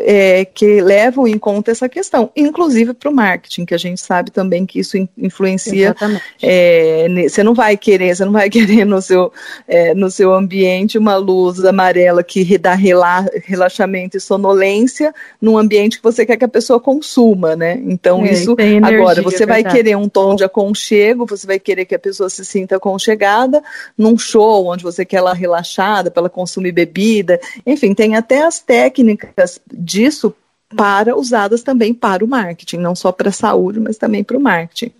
é, 0.00 0.44
que 0.44 0.80
levam 0.80 1.28
em 1.28 1.38
conta 1.38 1.70
essa 1.70 1.88
questão, 1.88 2.30
inclusive 2.34 2.94
para 2.94 3.10
o 3.10 3.14
marketing, 3.14 3.64
que 3.64 3.74
a 3.74 3.78
gente 3.78 4.00
sabe 4.00 4.30
também 4.30 4.64
que 4.64 4.80
isso 4.80 4.96
influencia. 5.16 5.94
É, 6.42 7.06
você 7.28 7.42
não 7.42 7.54
vai 7.54 7.76
querer, 7.76 8.14
você 8.14 8.24
não 8.24 8.32
vai 8.32 8.48
querer 8.50 8.84
no 8.84 9.02
seu, 9.02 9.32
é, 9.68 9.94
no 9.94 10.10
seu 10.10 10.32
ambiente 10.32 10.98
uma 10.98 11.16
luz 11.16 11.64
amarela 11.64 12.22
que 12.22 12.56
dá 12.56 12.74
rela, 12.74 13.26
relaxamento 13.44 14.16
e 14.16 14.20
sonolência 14.20 15.14
num 15.40 15.58
ambiente 15.58 15.98
que 15.98 16.02
você 16.02 16.24
quer 16.24 16.36
que 16.36 16.44
a 16.44 16.48
pessoa 16.48 16.80
consuma, 16.80 17.54
né? 17.54 17.80
Então, 17.84 18.24
é, 18.24 18.32
isso 18.32 18.54
energia, 18.58 18.98
agora 18.98 19.22
você 19.22 19.44
vai 19.44 19.62
querer 19.62 19.96
um 19.96 20.08
tom 20.08 20.34
de 20.34 20.44
aconchego, 20.44 21.26
você 21.26 21.46
vai 21.46 21.58
querer 21.58 21.84
que 21.84 21.94
a 21.94 21.98
pessoa 21.98 22.30
se 22.30 22.44
sinta 22.44 22.76
aconchegada 22.76 23.62
num 23.96 24.16
show 24.18 24.66
onde 24.66 24.82
você 24.82 25.04
quer 25.04 25.18
ela 25.22 25.34
relaxada 25.34 26.10
para 26.10 26.22
ela 26.22 26.30
consumir 26.30 26.72
bebida, 26.72 27.38
enfim, 27.66 27.94
tem 27.94 28.16
até 28.16 28.44
as 28.44 28.58
técnicas 28.58 29.60
disso 29.82 30.34
para 30.76 31.16
usadas 31.16 31.62
também 31.62 31.92
para 31.92 32.24
o 32.24 32.28
marketing, 32.28 32.78
não 32.78 32.94
só 32.94 33.12
para 33.12 33.28
a 33.28 33.32
saúde, 33.32 33.78
mas 33.78 33.98
também 33.98 34.24
para 34.24 34.36
o 34.36 34.40
marketing. 34.40 34.92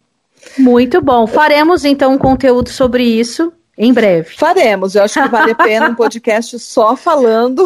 Muito 0.59 1.01
bom. 1.01 1.27
Faremos 1.27 1.85
então 1.85 2.15
um 2.15 2.19
conteúdo 2.19 2.69
sobre 2.69 3.05
isso 3.05 3.53
em 3.85 3.93
breve. 3.93 4.31
Faremos, 4.37 4.95
eu 4.95 5.03
acho 5.03 5.21
que 5.21 5.29
vale 5.29 5.51
a 5.51 5.55
pena 5.57 5.89
um 5.89 5.95
podcast 5.97 6.57
só 6.61 6.95
falando. 6.97 7.65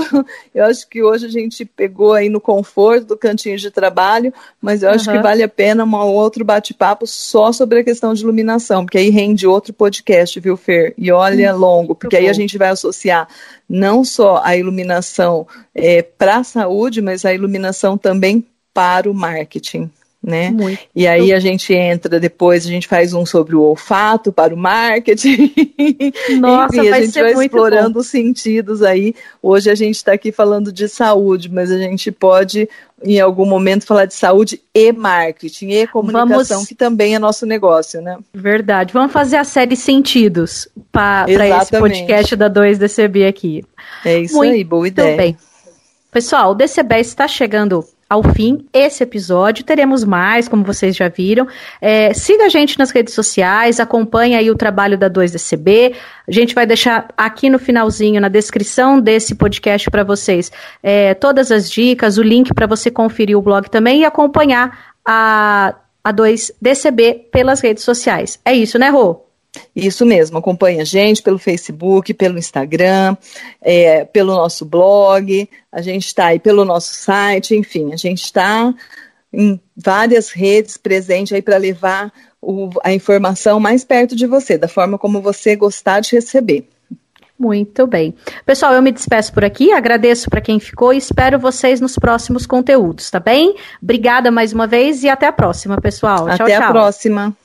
Eu 0.54 0.64
acho 0.64 0.88
que 0.88 1.02
hoje 1.02 1.26
a 1.26 1.28
gente 1.28 1.66
pegou 1.66 2.14
aí 2.14 2.30
no 2.30 2.40
conforto 2.40 3.08
do 3.08 3.16
cantinho 3.18 3.58
de 3.58 3.70
trabalho, 3.70 4.32
mas 4.58 4.82
eu 4.82 4.88
acho 4.88 5.10
uhum. 5.10 5.16
que 5.16 5.22
vale 5.22 5.42
a 5.42 5.48
pena 5.48 5.84
um 5.84 5.94
outro 5.94 6.42
bate-papo 6.42 7.06
só 7.06 7.52
sobre 7.52 7.80
a 7.80 7.84
questão 7.84 8.14
de 8.14 8.22
iluminação, 8.22 8.86
porque 8.86 8.96
aí 8.96 9.10
rende 9.10 9.46
outro 9.46 9.74
podcast, 9.74 10.40
viu, 10.40 10.56
Fer? 10.56 10.94
E 10.96 11.12
olha, 11.12 11.54
hum, 11.54 11.58
longo, 11.58 11.94
porque 11.94 12.16
aí 12.16 12.30
a 12.30 12.32
gente 12.32 12.56
vai 12.56 12.70
associar 12.70 13.28
não 13.68 14.02
só 14.02 14.40
a 14.42 14.56
iluminação 14.56 15.46
é, 15.74 16.00
para 16.00 16.38
a 16.38 16.44
saúde, 16.44 17.02
mas 17.02 17.26
a 17.26 17.34
iluminação 17.34 17.98
também 17.98 18.46
para 18.72 19.10
o 19.10 19.14
marketing 19.14 19.90
né? 20.26 20.50
Muito. 20.50 20.80
E 20.92 21.06
aí 21.06 21.32
a 21.32 21.38
gente 21.38 21.72
entra 21.72 22.18
depois, 22.18 22.66
a 22.66 22.68
gente 22.68 22.88
faz 22.88 23.14
um 23.14 23.24
sobre 23.24 23.54
o 23.54 23.62
olfato 23.62 24.32
para 24.32 24.52
o 24.52 24.56
marketing. 24.56 25.54
Nossa, 26.40 26.76
Enfim, 26.76 26.88
a 26.88 27.00
gente 27.00 27.22
vai 27.22 27.32
explorando 27.44 27.94
bom. 27.94 28.00
os 28.00 28.08
sentidos 28.08 28.82
aí. 28.82 29.14
Hoje 29.40 29.70
a 29.70 29.74
gente 29.76 29.94
está 29.94 30.14
aqui 30.14 30.32
falando 30.32 30.72
de 30.72 30.88
saúde, 30.88 31.48
mas 31.48 31.70
a 31.70 31.78
gente 31.78 32.10
pode 32.10 32.68
em 33.04 33.20
algum 33.20 33.46
momento 33.46 33.86
falar 33.86 34.06
de 34.06 34.14
saúde 34.14 34.60
e 34.74 34.90
marketing 34.90 35.68
e 35.68 35.86
comunicação, 35.86 36.56
Vamos... 36.56 36.66
que 36.66 36.74
também 36.74 37.14
é 37.14 37.20
nosso 37.20 37.46
negócio, 37.46 38.00
né? 38.00 38.18
Verdade. 38.34 38.92
Vamos 38.92 39.12
fazer 39.12 39.36
a 39.36 39.44
série 39.44 39.76
Sentidos 39.76 40.66
para 40.90 41.26
esse 41.28 41.78
podcast 41.78 42.34
da 42.34 42.50
2DCB 42.50 43.28
aqui. 43.28 43.64
É 44.04 44.18
isso 44.18 44.34
Muito 44.34 44.54
aí, 44.54 44.64
boa 44.64 44.88
ideia. 44.88 45.16
Bem. 45.16 45.36
Pessoal, 46.10 46.50
o 46.50 46.54
DCB 46.54 46.98
está 46.98 47.28
chegando 47.28 47.84
ao 48.08 48.22
fim 48.22 48.66
esse 48.72 49.02
episódio. 49.02 49.64
Teremos 49.64 50.04
mais, 50.04 50.48
como 50.48 50.64
vocês 50.64 50.94
já 50.94 51.08
viram. 51.08 51.46
É, 51.80 52.14
siga 52.14 52.44
a 52.44 52.48
gente 52.48 52.78
nas 52.78 52.90
redes 52.90 53.14
sociais, 53.14 53.80
acompanhe 53.80 54.36
aí 54.36 54.50
o 54.50 54.56
trabalho 54.56 54.96
da 54.96 55.10
2DCB. 55.10 55.94
A 56.26 56.32
gente 56.32 56.54
vai 56.54 56.66
deixar 56.66 57.08
aqui 57.16 57.50
no 57.50 57.58
finalzinho, 57.58 58.20
na 58.20 58.28
descrição 58.28 59.00
desse 59.00 59.34
podcast 59.34 59.90
para 59.90 60.04
vocês, 60.04 60.50
é, 60.82 61.14
todas 61.14 61.50
as 61.50 61.70
dicas, 61.70 62.18
o 62.18 62.22
link 62.22 62.54
para 62.54 62.66
você 62.66 62.90
conferir 62.90 63.36
o 63.36 63.42
blog 63.42 63.68
também 63.68 64.00
e 64.00 64.04
acompanhar 64.04 64.94
a, 65.04 65.74
a 66.02 66.12
2DCB 66.12 67.30
pelas 67.32 67.60
redes 67.60 67.84
sociais. 67.84 68.38
É 68.44 68.54
isso, 68.54 68.78
né, 68.78 68.88
Rô? 68.88 69.25
Isso 69.74 70.04
mesmo, 70.06 70.38
acompanha 70.38 70.82
a 70.82 70.84
gente 70.84 71.22
pelo 71.22 71.38
Facebook, 71.38 72.12
pelo 72.14 72.38
Instagram, 72.38 73.16
é, 73.60 74.04
pelo 74.04 74.34
nosso 74.34 74.64
blog, 74.64 75.48
a 75.70 75.82
gente 75.82 76.06
está 76.06 76.26
aí 76.26 76.38
pelo 76.38 76.64
nosso 76.64 76.94
site, 76.94 77.54
enfim, 77.54 77.92
a 77.92 77.96
gente 77.96 78.24
está 78.24 78.74
em 79.32 79.60
várias 79.76 80.30
redes 80.30 80.76
presente 80.76 81.34
aí 81.34 81.42
para 81.42 81.56
levar 81.56 82.12
o, 82.40 82.70
a 82.82 82.92
informação 82.92 83.60
mais 83.60 83.84
perto 83.84 84.14
de 84.14 84.26
você, 84.26 84.56
da 84.56 84.68
forma 84.68 84.98
como 84.98 85.20
você 85.20 85.56
gostar 85.56 86.00
de 86.00 86.12
receber. 86.12 86.68
Muito 87.38 87.86
bem. 87.86 88.14
Pessoal, 88.46 88.72
eu 88.72 88.80
me 88.80 88.90
despeço 88.90 89.32
por 89.32 89.44
aqui, 89.44 89.70
agradeço 89.70 90.30
para 90.30 90.40
quem 90.40 90.58
ficou 90.58 90.94
e 90.94 90.96
espero 90.96 91.38
vocês 91.38 91.80
nos 91.82 91.98
próximos 91.98 92.46
conteúdos, 92.46 93.10
tá 93.10 93.20
bem? 93.20 93.54
Obrigada 93.82 94.30
mais 94.30 94.54
uma 94.54 94.66
vez 94.66 95.02
e 95.02 95.08
até 95.08 95.26
a 95.26 95.32
próxima, 95.32 95.78
pessoal. 95.78 96.26
Até 96.26 96.36
tchau, 96.36 96.46
tchau. 96.46 96.62
a 96.62 96.70
próxima. 96.70 97.36